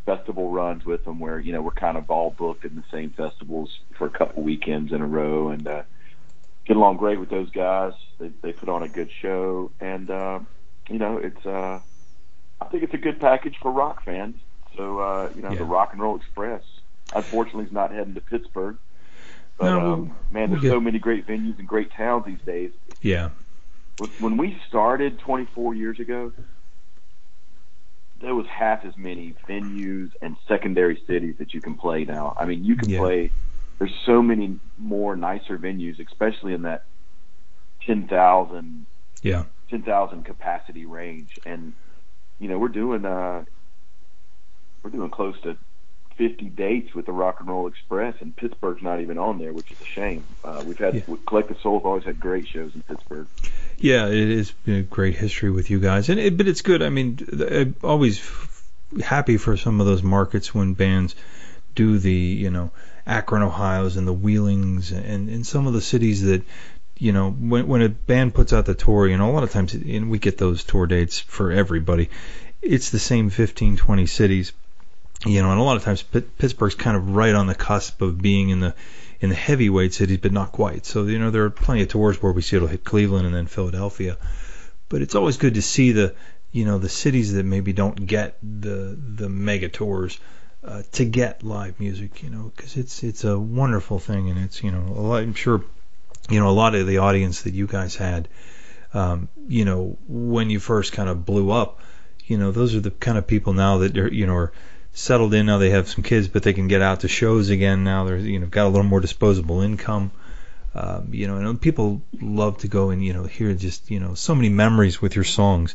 festival 0.05 0.51
runs 0.51 0.85
with 0.85 1.05
them 1.05 1.19
where 1.21 1.39
you 1.39 1.53
know 1.53 1.63
we're 1.63 1.71
kind 1.71 1.97
of 1.97 2.11
all 2.11 2.31
booked 2.31 2.65
in 2.65 2.75
the 2.75 2.85
same 2.91 3.11
festivals 3.11 3.71
for 3.97 4.07
a 4.07 4.11
couple 4.11 4.43
weekends 4.43 4.93
in 4.93 5.01
a 5.01 5.07
row, 5.07 5.49
and 5.49 5.67
uh, 5.67 5.83
get 6.67 6.77
along 6.77 6.97
great 6.97 7.21
with 7.21 7.31
those 7.31 7.51
guys. 7.51 7.93
They 8.19 8.31
they 8.43 8.53
put 8.53 8.69
on 8.69 8.83
a 8.83 8.89
good 8.89 9.11
show, 9.23 9.71
and 9.81 10.11
uh, 10.11 10.41
you 10.89 10.99
know, 10.99 11.19
it's 11.19 11.47
uh, 11.47 11.79
I 12.61 12.65
think 12.67 12.83
it's 12.83 12.95
a 12.95 12.99
good 12.99 13.21
package 13.21 13.57
for 13.63 13.71
rock 13.71 14.05
fans. 14.05 14.37
So 14.77 14.99
uh, 14.99 15.31
you 15.37 15.43
know, 15.43 15.53
Yeah. 15.53 15.59
the 15.59 15.65
Rock 15.65 15.91
and 15.93 16.01
Roll 16.01 16.17
Express. 16.17 16.63
Unfortunately, 17.15 17.65
is 17.65 17.73
not 17.73 17.93
heading 17.93 18.15
to 18.15 18.21
Pittsburgh. 18.21 18.77
But 19.59 19.71
No, 19.71 19.93
um, 19.93 20.17
man, 20.31 20.51
we'll 20.51 20.61
there's 20.61 20.63
get- 20.63 20.71
so 20.73 20.81
many 20.81 20.99
great 20.99 21.27
venues 21.27 21.59
and 21.59 21.69
great 21.69 21.91
towns 21.93 22.25
these 22.27 22.41
days. 22.45 22.73
Yeah. 23.01 23.31
When- 23.97 24.11
When 24.19 24.37
we 24.37 24.59
started 24.69 25.19
24 25.21 25.75
years 25.75 26.01
ago, 26.01 26.33
there 28.21 28.35
was 28.35 28.47
half 28.47 28.85
as 28.85 28.97
many 28.97 29.35
venues 29.49 30.11
and 30.23 30.37
secondary 30.49 31.01
cities 31.07 31.37
that 31.39 31.53
you 31.55 31.61
can 31.61 31.75
play 31.75 32.05
now. 32.05 32.35
I 32.39 32.47
mean, 32.47 32.65
you 32.65 32.77
can 32.77 32.89
Yeah. 32.89 32.99
play. 33.01 33.33
There's 33.79 33.95
so 34.07 34.23
many 34.23 34.59
more 34.79 35.15
nicer 35.17 35.59
venues, 35.59 35.99
especially 36.05 36.55
in 36.55 36.63
that 36.63 36.87
10,000 37.83 38.87
Yeah. 39.23 39.45
10,000 39.69 40.25
capacity 40.25 40.87
range. 40.87 41.39
And 41.45 41.75
you 42.39 42.49
know, 42.49 42.59
we're 42.59 42.69
doing 42.69 43.05
uh, 43.05 43.45
we're 44.83 44.91
doing 44.91 45.11
close 45.11 45.41
to 45.43 45.57
50 46.17 46.45
dates 46.47 46.95
with 46.95 47.07
the 47.07 47.13
Rock 47.13 47.41
and 47.41 47.49
Roll 47.49 47.67
Express, 47.67 48.15
and 48.21 48.35
Pittsburgh's 48.37 48.83
not 48.83 49.01
even 49.01 49.19
on 49.19 49.39
there, 49.39 49.53
which 49.53 49.71
is 49.73 49.81
a 49.81 49.85
shame. 49.85 50.25
Uh, 50.45 50.63
we've 50.67 50.79
had 50.79 50.95
Yeah. 50.95 51.17
Collective 51.27 51.57
Soul's 51.63 51.85
always 51.85 52.05
had 52.05 52.21
great 52.21 52.47
shows 52.47 52.75
in 52.75 52.83
Pittsburgh. 52.83 53.27
Yeah, 53.79 54.07
it 54.07 54.15
is 54.15 54.53
a 54.67 54.83
great 54.83 55.17
history 55.17 55.51
with 55.51 55.71
you 55.71 55.81
guys, 55.81 56.09
and 56.09 56.21
it, 56.21 56.37
but 56.37 56.47
it's 56.47 56.63
good. 56.63 56.83
I 56.83 56.89
mean, 56.89 57.19
I'm 57.51 57.75
always 57.83 58.19
f- 58.21 58.63
happy 59.03 59.37
for 59.37 59.57
some 59.57 59.81
of 59.81 59.87
those 59.87 60.03
markets 60.03 60.55
when 60.55 60.75
bands 60.75 61.17
do 61.75 61.99
the, 61.99 62.13
you 62.13 62.51
know, 62.51 62.71
Akron, 63.07 63.43
Ohio's, 63.43 63.97
and 63.97 64.07
the 64.07 64.13
Wheelings, 64.13 64.93
and 64.93 65.29
and 65.29 65.45
some 65.47 65.67
of 65.67 65.73
the 65.73 65.81
cities 65.81 66.23
that, 66.23 66.43
you 66.97 67.13
know, 67.13 67.31
when 67.33 67.67
when 67.67 67.83
a 67.83 67.89
band 67.89 68.35
puts 68.35 68.53
out 68.53 68.65
the 68.67 68.75
tour, 68.75 69.09
you 69.09 69.17
know, 69.19 69.31
a 69.31 69.33
lot 69.33 69.43
of 69.43 69.51
times, 69.51 69.75
and 69.75 70.11
we 70.11 70.19
get 70.19 70.39
those 70.39 70.63
tour 70.65 70.87
dates 70.87 71.19
for 71.19 71.51
everybody. 71.51 72.09
It's 72.63 72.89
the 72.91 72.99
same 72.99 73.29
15, 73.29 73.77
20 73.77 74.07
cities, 74.07 74.53
you 75.25 75.43
know, 75.43 75.51
and 75.51 75.61
a 75.61 75.63
lot 75.63 75.77
of 75.77 75.85
times 75.85 76.03
Pittsburgh's 76.03 76.75
kind 76.75 76.97
of 76.97 77.15
right 77.15 77.35
on 77.35 77.47
the 77.47 77.55
cusp 77.55 78.03
of 78.03 78.21
being 78.21 78.51
in 78.51 78.61
the 78.61 78.75
in 79.21 79.31
the 79.31 79.35
heavyweight 79.35 79.95
cities, 79.95 80.19
but 80.19 80.33
not 80.33 80.53
quite. 80.53 80.85
So 80.85 81.05
you 81.05 81.19
know, 81.19 81.31
there 81.31 81.45
are 81.45 81.51
plenty 81.51 81.83
of 81.83 81.89
tours 81.89 82.23
where 82.23 82.33
we 82.33 82.43
see 82.43 82.57
it'll 82.57 82.69
hit 82.69 82.85
Cleveland 82.85 83.27
and 83.27 83.35
then 83.35 83.47
Philadelphia. 83.47 84.17
But 84.89 85.03
it's 85.03 85.15
always 85.15 85.39
good 85.39 85.55
to 85.55 85.63
see 85.63 85.93
the 85.93 86.15
you 86.53 86.65
know 86.65 86.79
the 86.79 86.89
cities 86.89 87.33
that 87.35 87.45
maybe 87.45 87.73
don't 87.73 88.07
get 88.07 88.37
the 88.43 88.97
the 88.99 89.29
mega 89.29 89.69
tours 89.69 90.19
uh, 90.63 90.83
to 90.93 91.05
get 91.05 91.43
live 91.43 91.81
music. 91.81 92.23
You 92.23 92.31
know, 92.31 92.53
because 92.55 92.77
it's 92.77 93.03
it's 93.03 93.25
a 93.25 93.39
wonderful 93.39 93.99
thing, 93.99 94.29
and 94.29 94.39
it's 94.39 94.63
you 94.63 94.71
know 94.71 94.93
lot, 94.93 95.23
I'm 95.23 95.35
sure 95.35 95.65
you 96.29 96.41
know 96.41 96.49
a 96.49 96.51
lot 96.51 96.75
of 96.75 96.87
the 96.87 96.99
audience 96.99 97.43
that 97.43 97.55
you 97.55 97.67
guys 97.67 97.97
had. 97.97 98.29
Um, 98.93 99.29
you 99.49 99.65
know, 99.65 99.99
when 100.07 100.51
you 100.51 100.61
first 100.61 100.93
kind 100.93 101.09
of 101.09 101.27
blew 101.27 101.51
up, 101.51 101.81
you 102.27 102.39
know, 102.39 102.53
those 102.53 102.75
are 102.75 102.81
the 102.81 102.93
kind 102.93 103.19
of 103.19 103.27
people 103.27 103.53
now 103.53 103.79
that 103.79 103.99
are, 103.99 104.13
you 104.13 104.27
know, 104.27 104.35
are 104.35 104.53
settled 104.95 105.35
in 105.35 105.47
now. 105.47 105.59
They 105.59 105.71
have 105.71 105.89
some 105.89 106.03
kids, 106.03 106.29
but 106.29 106.43
they 106.43 106.53
can 106.55 106.69
get 106.69 106.81
out 106.81 107.01
to 107.01 107.09
shows 107.09 107.51
again 107.51 107.85
now. 107.85 108.05
They're, 108.05 108.17
you 108.17 108.39
know, 108.39 108.47
got 108.47 108.67
a 108.67 108.69
little 108.69 108.85
more 108.85 109.01
disposable 109.01 109.61
income. 109.61 110.11
Um, 110.75 111.11
you 111.13 111.29
know, 111.29 111.37
and 111.37 111.61
people 111.61 112.03
love 112.21 112.59
to 112.59 112.69
go 112.69 112.91
and 112.91 113.05
you 113.05 113.13
know 113.13 113.25
hear 113.25 113.55
just 113.55 113.91
you 113.91 114.01
know 114.01 114.15
so 114.15 114.35
many 114.35 114.49
memories 114.49 115.01
with 115.03 115.15
your 115.15 115.25
songs. 115.25 115.75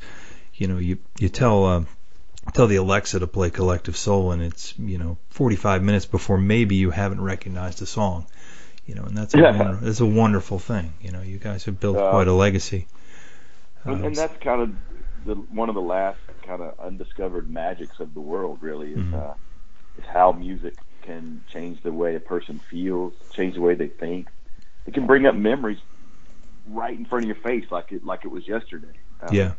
You 0.55 0.67
know, 0.67 0.77
you 0.77 0.97
you 1.19 1.29
tell 1.29 1.65
uh, 1.65 1.83
tell 2.53 2.67
the 2.67 2.77
Alexa 2.77 3.19
to 3.19 3.27
play 3.27 3.49
Collective 3.49 3.95
Soul, 3.95 4.31
and 4.31 4.41
it's 4.41 4.73
you 4.77 4.97
know 4.97 5.17
45 5.29 5.83
minutes 5.83 6.05
before 6.05 6.37
maybe 6.37 6.75
you 6.75 6.89
haven't 6.89 7.21
recognized 7.21 7.81
a 7.81 7.85
song. 7.85 8.25
You 8.85 8.95
know, 8.95 9.03
and 9.03 9.15
that's 9.15 9.35
a 9.35 9.37
Yeah. 9.37 9.51
wonder, 9.57 9.75
that's 9.85 9.99
a 10.01 10.05
wonderful 10.05 10.59
thing. 10.59 10.93
You 11.01 11.11
know, 11.11 11.21
you 11.21 11.37
guys 11.37 11.63
have 11.65 11.79
built 11.79 11.97
Uh, 11.97 12.09
quite 12.09 12.27
a 12.27 12.33
legacy. 12.33 12.87
and, 13.85 13.95
Um, 13.95 14.03
and 14.03 14.15
that's 14.15 14.37
kind 14.43 14.61
of 14.61 14.69
the, 15.25 15.35
one 15.35 15.69
of 15.69 15.75
the 15.75 15.81
last 15.81 16.19
kind 16.45 16.61
of 16.61 16.79
undiscovered 16.79 17.49
magics 17.49 17.99
of 17.99 18.13
the 18.13 18.21
world. 18.21 18.59
Really, 18.61 18.93
is 18.93 18.99
Mhm. 18.99 19.13
uh, 19.13 19.33
is 19.97 20.05
how 20.11 20.31
music 20.31 20.75
can 21.01 21.43
change 21.53 21.81
the 21.83 21.91
way 21.91 22.15
a 22.15 22.19
person 22.19 22.59
feels, 22.69 23.13
change 23.35 23.55
the 23.55 23.61
way 23.61 23.75
they 23.75 23.87
think. 23.87 24.27
It 24.85 24.93
can 24.93 25.05
bring 25.07 25.25
up 25.25 25.35
memories 25.35 25.79
right 26.65 26.97
in 26.97 27.05
front 27.05 27.23
of 27.25 27.27
your 27.27 27.37
face, 27.43 27.65
like 27.71 27.91
it 27.91 28.03
like 28.03 28.25
it 28.25 28.29
was 28.29 28.47
yesterday. 28.47 28.93
Uh, 29.21 29.29
yeah, 29.33 29.53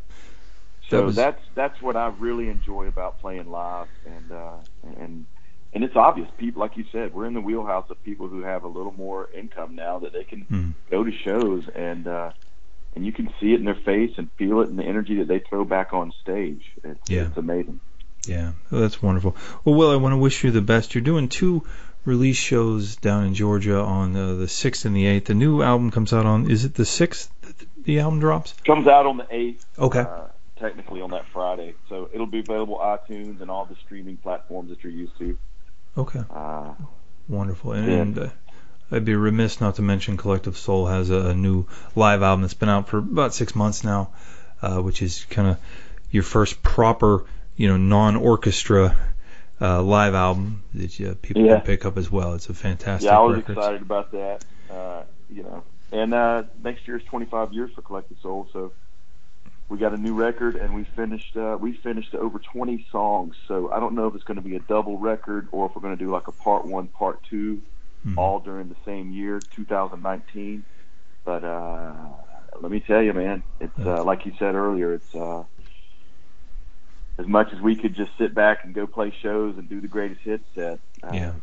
So 0.89 0.97
That 0.97 1.05
was- 1.05 1.15
that's 1.15 1.41
that's 1.55 1.81
what 1.81 1.95
I 1.95 2.07
really 2.19 2.49
enjoy 2.49 2.87
about 2.87 3.19
playing 3.19 3.49
live, 3.49 3.87
and 4.05 4.31
uh, 4.31 4.57
and 4.97 5.25
and 5.73 5.83
it's 5.83 5.95
obvious. 5.95 6.29
People, 6.37 6.59
like 6.59 6.75
you 6.75 6.85
said, 6.91 7.13
we're 7.13 7.27
in 7.27 7.33
the 7.33 7.41
wheelhouse 7.41 7.89
of 7.89 8.01
people 8.03 8.27
who 8.27 8.41
have 8.41 8.63
a 8.63 8.67
little 8.67 8.91
more 8.93 9.29
income 9.33 9.75
now 9.75 9.99
that 9.99 10.11
they 10.13 10.23
can 10.25 10.45
Mhm. 10.51 10.73
go 10.89 11.03
to 11.03 11.11
shows 11.11 11.63
and 11.75 12.07
uh, 12.07 12.31
and 12.95 13.05
you 13.05 13.11
can 13.11 13.29
see 13.39 13.53
it 13.53 13.59
in 13.59 13.65
their 13.65 13.75
face 13.75 14.11
and 14.17 14.29
feel 14.33 14.61
it 14.61 14.69
in 14.69 14.75
the 14.75 14.83
energy 14.83 15.17
that 15.19 15.27
they 15.27 15.39
throw 15.39 15.63
back 15.65 15.93
on 15.93 16.11
stage. 16.21 16.63
It's, 16.83 17.09
Yeah. 17.09 17.27
it's 17.27 17.37
amazing. 17.37 17.79
Yeah, 18.27 18.51
well, 18.69 18.81
that's 18.81 19.01
wonderful. 19.01 19.35
Well, 19.65 19.75
Will, 19.75 19.91
I 19.91 19.95
want 19.95 20.13
to 20.13 20.17
wish 20.17 20.43
you 20.43 20.51
the 20.51 20.61
best. 20.61 20.93
You're 20.93 21.03
doing 21.03 21.27
two 21.27 21.63
release 22.05 22.37
shows 22.37 22.95
down 22.97 23.25
in 23.25 23.33
Georgia 23.33 23.79
on 23.79 24.15
uh, 24.15 24.35
the 24.35 24.47
sixth 24.47 24.85
and 24.85 24.95
the 24.95 25.05
eighth. 25.07 25.25
The 25.25 25.33
new 25.33 25.61
album 25.61 25.89
comes 25.91 26.13
out 26.13 26.25
on 26.25 26.49
is 26.49 26.65
it 26.65 26.73
the 26.75 26.85
sixth? 26.85 27.31
that 27.41 27.55
The 27.83 27.99
album 27.99 28.19
drops. 28.19 28.53
Comes 28.65 28.87
out 28.87 29.05
on 29.07 29.17
the 29.17 29.27
eighth. 29.31 29.65
Okay. 29.77 30.01
Uh, 30.01 30.27
technically 30.59 31.01
on 31.01 31.09
that 31.09 31.25
Friday, 31.33 31.73
so 31.89 32.07
it'll 32.13 32.27
be 32.27 32.39
available 32.39 32.77
iTunes 32.77 33.41
and 33.41 33.49
all 33.49 33.65
the 33.65 33.75
streaming 33.83 34.17
platforms 34.17 34.69
that 34.69 34.83
you're 34.83 34.93
used 34.93 35.17
to. 35.17 35.35
Okay. 35.97 36.21
Uh, 36.29 36.73
Wonderful. 37.27 37.71
And, 37.71 37.87
Yeah. 37.87 37.97
and 38.01 38.19
uh, 38.19 38.29
I'd 38.91 39.05
be 39.05 39.15
remiss 39.15 39.61
not 39.61 39.75
to 39.75 39.81
mention 39.81 40.17
Collective 40.17 40.57
Soul 40.57 40.85
has 40.87 41.09
a, 41.09 41.27
a 41.29 41.33
new 41.33 41.65
live 41.95 42.21
album 42.23 42.41
that's 42.41 42.53
been 42.53 42.69
out 42.69 42.89
for 42.89 42.97
about 42.97 43.33
six 43.33 43.55
months 43.55 43.83
now, 43.83 44.11
uh, 44.61 44.79
which 44.81 45.01
is 45.01 45.25
kind 45.25 45.47
of 45.47 45.57
your 46.11 46.23
first 46.23 46.61
proper, 46.61 47.25
you 47.55 47.69
know, 47.69 47.77
non-orchestra 47.77 48.95
uh, 49.61 49.81
live 49.81 50.13
album 50.13 50.63
that 50.73 50.99
uh, 51.01 51.13
people 51.21 51.43
Yeah. 51.43 51.55
can 51.55 51.61
pick 51.61 51.85
up 51.85 51.97
as 51.97 52.11
well. 52.11 52.33
It's 52.33 52.49
a 52.49 52.53
fantastic 52.53 53.09
yeah, 53.09 53.17
I 53.17 53.21
was 53.21 53.37
record. 53.37 53.57
excited 53.57 53.81
about 53.81 54.11
that. 54.11 54.41
Uh, 54.69 55.03
you 55.29 55.43
know, 55.43 55.63
and 55.91 56.13
uh, 56.13 56.43
next 56.63 56.87
year 56.87 56.97
is 56.97 57.03
25 57.05 57.53
years 57.53 57.71
for 57.73 57.81
Collective 57.81 58.17
Soul, 58.21 58.49
so 58.51 58.73
we 59.69 59.77
got 59.77 59.93
a 59.93 59.97
new 59.97 60.13
record, 60.13 60.55
and 60.57 60.73
we 60.73 60.83
finished 60.83 61.37
uh, 61.37 61.57
we 61.59 61.73
finished 61.73 62.13
over 62.15 62.39
20 62.39 62.87
songs. 62.91 63.35
So 63.47 63.71
I 63.71 63.79
don't 63.79 63.95
know 63.95 64.07
if 64.07 64.15
it's 64.15 64.23
going 64.25 64.35
to 64.35 64.41
be 64.41 64.55
a 64.55 64.59
double 64.59 64.97
record 64.97 65.47
or 65.51 65.67
if 65.67 65.75
we're 65.75 65.81
going 65.81 65.97
to 65.97 66.03
do 66.03 66.11
like 66.11 66.27
a 66.27 66.33
part 66.33 66.65
one, 66.65 66.87
part 66.87 67.21
2 67.29 67.61
Mhm. 68.05 68.17
all 68.17 68.39
during 68.39 68.67
the 68.69 68.75
same 68.85 69.11
year, 69.11 69.43
2019. 69.55 70.63
But 71.23 71.43
uh, 71.43 71.93
let 72.59 72.71
me 72.71 72.79
tell 72.79 73.01
you, 73.01 73.13
man, 73.13 73.43
it's 73.59 73.77
uh, 73.79 74.03
like 74.03 74.25
you 74.25 74.33
said 74.39 74.55
earlier, 74.55 74.93
it's. 74.93 75.15
Uh, 75.15 75.43
as 77.19 77.27
much 77.27 77.53
as 77.53 77.61
we 77.61 77.75
could 77.75 77.93
just 77.93 78.11
sit 78.17 78.33
back 78.33 78.63
and 78.63 78.73
go 78.73 78.87
play 78.87 79.13
shows 79.21 79.55
and 79.57 79.69
do 79.69 79.79
the 79.79 79.87
greatest 79.87 80.21
hits 80.21 80.43
set, 80.55 80.79
uh, 81.03 81.13
Yeah. 81.13 81.33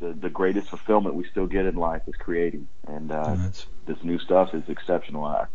the 0.00 0.12
the 0.12 0.28
greatest 0.30 0.68
fulfillment 0.68 1.14
we 1.16 1.24
still 1.30 1.46
get 1.46 1.66
in 1.66 1.74
life 1.74 2.02
is 2.06 2.14
creating, 2.16 2.68
and 2.86 3.10
uh, 3.10 3.34
that's 3.34 3.66
this 3.86 3.96
new 4.04 4.18
stuff 4.18 4.54
is 4.54 4.62
exceptional. 4.68 5.24
I, 5.24 5.46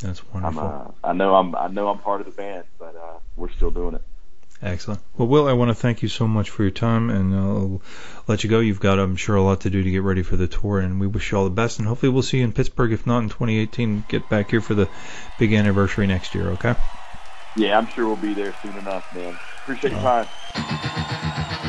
that's 0.00 0.24
I'm 0.34 0.42
wonderful. 0.42 0.68
uh, 1.04 1.08
I 1.08 1.12
know 1.12 1.34
I'm 1.36 1.54
I 1.54 1.68
know 1.68 1.88
I'm 1.88 1.98
part 1.98 2.20
of 2.20 2.26
the 2.26 2.32
band, 2.32 2.64
but 2.78 2.96
uh, 2.96 3.18
we're 3.36 3.50
still 3.52 3.70
doing 3.70 3.94
it. 3.94 4.02
Excellent. 4.62 5.00
Well, 5.18 5.28
Will, 5.28 5.46
I 5.46 5.52
want 5.52 5.68
to 5.70 5.74
thank 5.74 6.02
you 6.02 6.08
so 6.08 6.26
much 6.26 6.48
for 6.48 6.62
your 6.62 6.70
time, 6.70 7.10
and 7.10 7.34
I'll 7.34 7.82
let 8.26 8.44
you 8.44 8.50
go. 8.50 8.60
You've 8.60 8.80
got, 8.80 8.98
I'm 8.98 9.16
sure, 9.16 9.36
a 9.36 9.42
lot 9.42 9.60
to 9.62 9.70
do 9.70 9.82
to 9.82 9.90
get 9.90 10.02
ready 10.02 10.22
for 10.22 10.36
the 10.36 10.46
tour, 10.46 10.80
and 10.80 10.98
we 10.98 11.06
wish 11.06 11.32
you 11.32 11.38
all 11.38 11.44
the 11.44 11.50
best. 11.50 11.78
And 11.78 11.86
hopefully, 11.86 12.10
we'll 12.10 12.22
see 12.22 12.38
you 12.38 12.44
in 12.44 12.52
Pittsburgh. 12.52 12.92
If 12.92 13.06
not 13.06 13.18
in 13.18 13.28
2018, 13.28 14.04
get 14.08 14.28
back 14.30 14.50
here 14.50 14.62
for 14.62 14.74
the 14.74 14.88
big 15.38 15.52
anniversary 15.52 16.06
next 16.06 16.34
year. 16.34 16.50
Okay. 16.52 16.74
Yeah, 17.56 17.78
I'm 17.78 17.86
sure 17.88 18.06
we'll 18.06 18.16
be 18.16 18.34
there 18.34 18.54
soon 18.62 18.76
enough, 18.78 19.14
man. 19.14 19.36
Appreciate 19.62 19.92
your 19.92 20.00
time. 20.00 21.60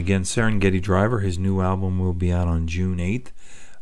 Again, 0.00 0.22
Serengeti 0.22 0.80
Driver. 0.80 1.20
His 1.20 1.38
new 1.38 1.60
album 1.60 1.98
will 1.98 2.14
be 2.14 2.32
out 2.32 2.48
on 2.48 2.66
June 2.66 2.98
8th. 2.98 3.28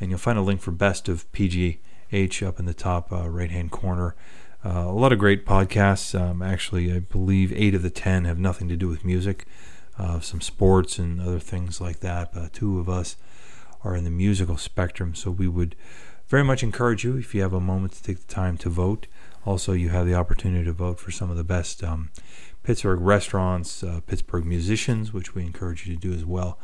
and 0.00 0.10
you'll 0.10 0.18
find 0.18 0.38
a 0.38 0.42
link 0.42 0.60
for 0.60 0.72
Best 0.72 1.08
of 1.08 1.30
PGH 1.32 2.46
up 2.46 2.58
in 2.58 2.64
the 2.64 2.74
top 2.74 3.12
uh, 3.12 3.28
right 3.28 3.50
hand 3.50 3.70
corner. 3.70 4.16
Uh, 4.64 4.84
a 4.86 4.92
lot 4.92 5.12
of 5.12 5.18
great 5.18 5.44
podcasts. 5.44 6.18
Um, 6.18 6.40
actually, 6.40 6.92
I 6.92 7.00
believe 7.00 7.52
eight 7.52 7.74
of 7.74 7.82
the 7.82 7.90
10 7.90 8.24
have 8.24 8.38
nothing 8.38 8.68
to 8.68 8.76
do 8.76 8.88
with 8.88 9.04
music, 9.04 9.46
uh, 9.98 10.20
some 10.20 10.40
sports 10.40 10.98
and 10.98 11.20
other 11.20 11.40
things 11.40 11.80
like 11.80 12.00
that. 12.00 12.32
But 12.32 12.52
two 12.52 12.78
of 12.78 12.88
us 12.88 13.16
are 13.82 13.96
in 13.96 14.04
the 14.04 14.10
musical 14.10 14.56
spectrum, 14.56 15.14
so 15.14 15.30
we 15.30 15.48
would 15.48 15.74
very 16.28 16.44
much 16.44 16.62
encourage 16.62 17.04
you 17.04 17.16
if 17.16 17.34
you 17.34 17.42
have 17.42 17.52
a 17.52 17.60
moment 17.60 17.92
to 17.94 18.02
take 18.02 18.26
the 18.26 18.32
time 18.32 18.56
to 18.58 18.68
vote. 18.68 19.06
Also, 19.44 19.72
you 19.72 19.88
have 19.88 20.06
the 20.06 20.14
opportunity 20.14 20.64
to 20.64 20.72
vote 20.72 21.00
for 21.00 21.10
some 21.10 21.30
of 21.30 21.36
the 21.36 21.44
best 21.44 21.82
um, 21.82 22.10
Pittsburgh 22.62 23.00
restaurants, 23.00 23.82
uh, 23.82 24.00
Pittsburgh 24.06 24.46
musicians, 24.46 25.12
which 25.12 25.34
we 25.34 25.42
encourage 25.42 25.86
you 25.86 25.94
to 25.96 26.00
do 26.00 26.12
as 26.12 26.24
well. 26.24 26.58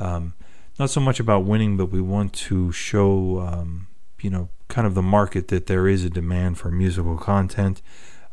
Um, 0.00 0.32
not 0.78 0.88
so 0.88 1.00
much 1.00 1.20
about 1.20 1.44
winning, 1.44 1.76
but 1.76 1.86
we 1.86 2.00
want 2.00 2.32
to 2.32 2.72
show, 2.72 3.40
um, 3.40 3.88
you 4.22 4.30
know, 4.30 4.48
kind 4.68 4.86
of 4.86 4.94
the 4.94 5.02
market 5.02 5.48
that 5.48 5.66
there 5.66 5.88
is 5.88 6.04
a 6.04 6.10
demand 6.10 6.58
for 6.58 6.70
musical 6.70 7.18
content, 7.18 7.82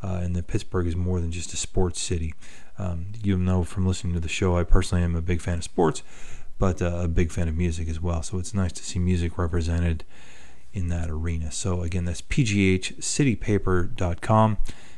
uh, 0.02 0.22
and 0.24 0.34
that 0.36 0.48
Pittsburgh 0.48 0.88
is 0.88 0.96
more 0.96 1.20
than 1.20 1.32
just 1.32 1.54
a 1.54 1.58
sports 1.58 2.00
city. 2.00 2.34
Um, 2.78 3.08
you 3.22 3.38
know 3.38 3.66
from 3.66 3.86
listening 3.86 4.14
to 4.14 4.22
the 4.22 4.30
show, 4.30 4.58
I 4.58 4.64
personally 4.64 5.04
am 5.04 5.16
a 5.16 5.22
big 5.22 5.42
fan 5.42 5.58
of 5.58 5.66
sports, 5.66 6.02
but 6.58 6.82
uh, 6.82 7.02
a 7.04 7.10
big 7.10 7.32
fan 7.32 7.50
of 7.50 7.58
music 7.58 7.90
as 7.90 8.00
well. 8.00 8.24
So 8.24 8.38
it's 8.38 8.54
nice 8.54 8.72
to 8.74 8.84
see 8.84 9.00
music 9.00 9.38
represented 9.38 10.06
in 10.72 10.88
that 10.88 11.10
arena. 11.10 11.52
So 11.52 11.82
again, 11.82 12.06
that's 12.06 12.22
pghcitypaper.com. 12.22 14.58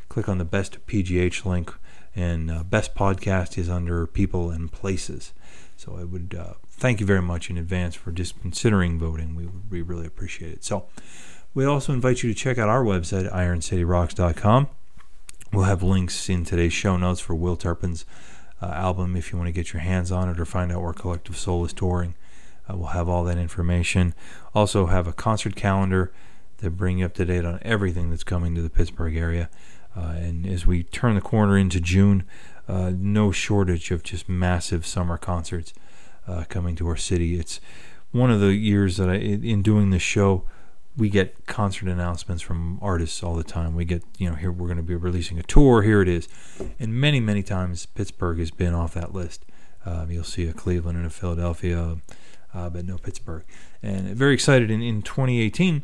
Click 0.10 0.30
on 0.30 0.38
the 0.38 0.46
best 0.46 0.86
PGH 0.86 1.46
link, 1.46 1.74
and 2.16 2.52
uh, 2.52 2.62
best 2.64 2.94
podcast 2.94 3.58
is 3.58 3.70
under 3.70 4.06
people 4.06 4.52
and 4.52 4.72
places. 4.72 5.34
So 5.78 5.98
I 5.98 6.04
would 6.04 6.36
uh, 6.38 6.54
thank 6.82 7.00
you 7.00 7.06
very 7.06 7.22
much 7.22 7.52
in 7.52 7.60
advance 7.60 7.94
for 7.94 8.12
just 8.12 8.42
considering 8.42 8.98
voting. 8.98 9.36
We, 9.36 9.48
we 9.70 9.84
really 9.84 10.08
appreciate 10.08 10.52
it. 10.52 10.64
So 10.64 10.88
we 11.54 11.64
also 11.64 11.94
invite 11.94 12.24
you 12.24 12.34
to 12.34 12.38
check 12.38 12.58
out 12.58 12.70
our 12.70 12.84
website, 12.84 13.32
ironcityrocks.com. 13.32 14.68
We'll 15.54 15.66
have 15.66 15.84
links 15.84 16.28
in 16.28 16.44
today's 16.44 16.74
show 16.74 16.98
notes 16.98 17.20
for 17.20 17.36
Will 17.36 17.56
Turpin's 17.56 18.04
uh, 18.64 18.66
album 18.66 19.16
if 19.16 19.32
you 19.32 19.38
want 19.38 19.48
to 19.48 19.52
get 19.52 19.74
your 19.74 19.82
hands 19.84 20.12
on 20.12 20.28
it 20.28 20.40
or 20.40 20.46
find 20.46 20.72
out 20.72 20.82
where 20.82 20.94
Collective 20.94 21.38
Soul 21.38 21.64
is 21.66 21.74
touring. 21.74 22.16
Uh, 22.68 22.78
we'll 22.78 22.88
have 22.88 23.08
all 23.08 23.24
that 23.26 23.38
information. 23.38 24.16
Also, 24.56 24.88
have 24.88 25.08
a 25.08 25.14
concert 25.14 25.56
calendar 25.56 26.12
that 26.58 26.72
bring 26.72 26.98
you 26.98 27.06
up 27.06 27.14
to 27.14 27.26
date 27.26 27.46
on 27.46 27.60
everything 27.62 28.10
that's 28.10 28.24
coming 28.24 28.56
to 28.56 28.62
the 28.62 28.70
Pittsburgh 28.72 29.16
area. 29.16 29.52
Uh, 29.96 30.16
and 30.16 30.48
as 30.48 30.66
we 30.66 30.82
turn 30.82 31.14
the 31.14 31.22
corner 31.22 31.60
into 31.60 31.80
June, 31.80 32.24
uh, 32.68 32.92
no 32.96 33.32
shortage 33.32 33.92
of 33.92 34.02
just 34.02 34.28
massive 34.28 34.84
summer 34.84 35.18
concerts 35.18 35.74
uh, 36.28 36.44
coming 36.50 36.76
to 36.78 36.88
our 36.88 36.98
city. 36.98 37.40
It's 37.40 37.60
one 38.12 38.32
of 38.32 38.40
the 38.40 38.54
years 38.54 38.98
that 38.98 39.10
I, 39.10 39.16
in 39.16 39.62
doing 39.62 39.90
this 39.90 40.02
show, 40.02 40.44
we 40.98 41.10
get 41.10 41.46
concert 41.46 41.88
announcements 41.88 42.42
from 42.42 42.78
artists 42.82 43.24
all 43.24 43.36
the 43.36 43.44
time. 43.44 43.76
We 43.76 43.86
get, 43.86 44.04
you 44.18 44.30
know, 44.30 44.36
here 44.36 44.52
we're 44.52 44.68
going 44.68 44.78
to 44.78 44.84
be 44.84 44.96
releasing 44.96 45.40
a 45.40 45.44
tour. 45.44 45.84
Here 45.84 46.02
it 46.02 46.10
is, 46.10 46.28
and 46.80 46.94
many, 46.94 47.20
many 47.20 47.44
times 47.44 47.86
Pittsburgh 47.86 48.40
has 48.40 48.52
been 48.52 48.74
off 48.74 48.94
that 48.94 49.14
list. 49.14 49.46
Uh, 49.86 50.06
you'll 50.10 50.24
see 50.24 50.48
a 50.48 50.54
Cleveland 50.54 50.98
and 50.98 51.08
a 51.08 51.10
Philadelphia, 51.10 51.98
uh, 52.54 52.70
but 52.70 52.86
no 52.86 52.98
Pittsburgh. 52.98 53.44
And 53.82 54.16
very 54.16 54.34
excited 54.34 54.70
in, 54.70 54.82
in 54.82 55.02
2018. 55.02 55.84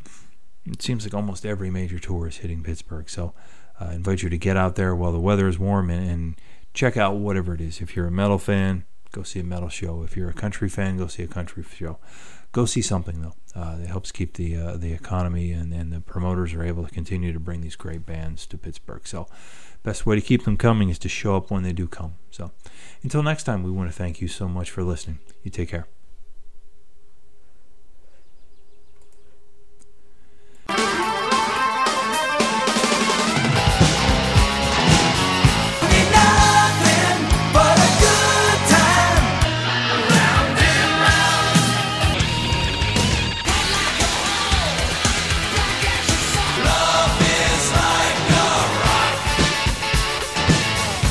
It 0.69 0.81
seems 0.81 1.05
like 1.05 1.13
almost 1.13 1.45
every 1.45 1.71
major 1.71 1.97
tour 1.97 2.27
is 2.27 2.37
hitting 2.37 2.61
Pittsburgh. 2.61 3.09
So 3.09 3.33
uh, 3.79 3.85
I 3.85 3.93
invite 3.93 4.21
you 4.21 4.29
to 4.29 4.37
get 4.37 4.57
out 4.57 4.75
there 4.75 4.93
while 4.93 5.13
the 5.13 5.19
weather 5.19 5.47
is 5.47 5.57
warm 5.57 5.89
and, 5.89 6.09
and 6.09 6.35
check 6.73 6.97
out 6.97 7.15
whatever 7.15 7.53
it 7.53 7.61
is. 7.61 7.81
If 7.81 7.95
you're 7.95 8.07
a 8.07 8.11
metal 8.11 8.37
fan, 8.37 8.83
go 9.11 9.23
see 9.23 9.39
a 9.39 9.43
metal 9.43 9.69
show. 9.69 10.03
If 10.03 10.15
you're 10.15 10.29
a 10.29 10.33
country 10.33 10.69
fan, 10.69 10.97
go 10.97 11.07
see 11.07 11.23
a 11.23 11.27
country 11.27 11.63
show. 11.63 11.99
Go 12.51 12.65
see 12.65 12.81
something 12.81 13.21
though. 13.21 13.35
Uh, 13.55 13.77
it 13.81 13.87
helps 13.87 14.11
keep 14.11 14.33
the 14.33 14.55
uh, 14.55 14.77
the 14.77 14.93
economy 14.93 15.51
and, 15.51 15.73
and 15.73 15.91
the 15.91 15.99
promoters 15.99 16.53
are 16.53 16.63
able 16.63 16.85
to 16.85 16.93
continue 16.93 17.33
to 17.33 17.39
bring 17.39 17.61
these 17.61 17.75
great 17.75 18.05
bands 18.05 18.45
to 18.47 18.57
Pittsburgh. 18.57 19.05
So, 19.05 19.27
best 19.83 20.05
way 20.05 20.15
to 20.15 20.21
keep 20.21 20.43
them 20.43 20.57
coming 20.57 20.89
is 20.89 20.99
to 20.99 21.09
show 21.09 21.35
up 21.35 21.51
when 21.51 21.63
they 21.63 21.73
do 21.73 21.87
come. 21.87 22.15
So, 22.31 22.51
until 23.03 23.23
next 23.23 23.43
time, 23.43 23.63
we 23.63 23.71
want 23.71 23.89
to 23.89 23.95
thank 23.95 24.21
you 24.21 24.27
so 24.27 24.47
much 24.47 24.69
for 24.69 24.83
listening. 24.83 25.19
You 25.43 25.51
take 25.51 25.69
care. 25.69 25.87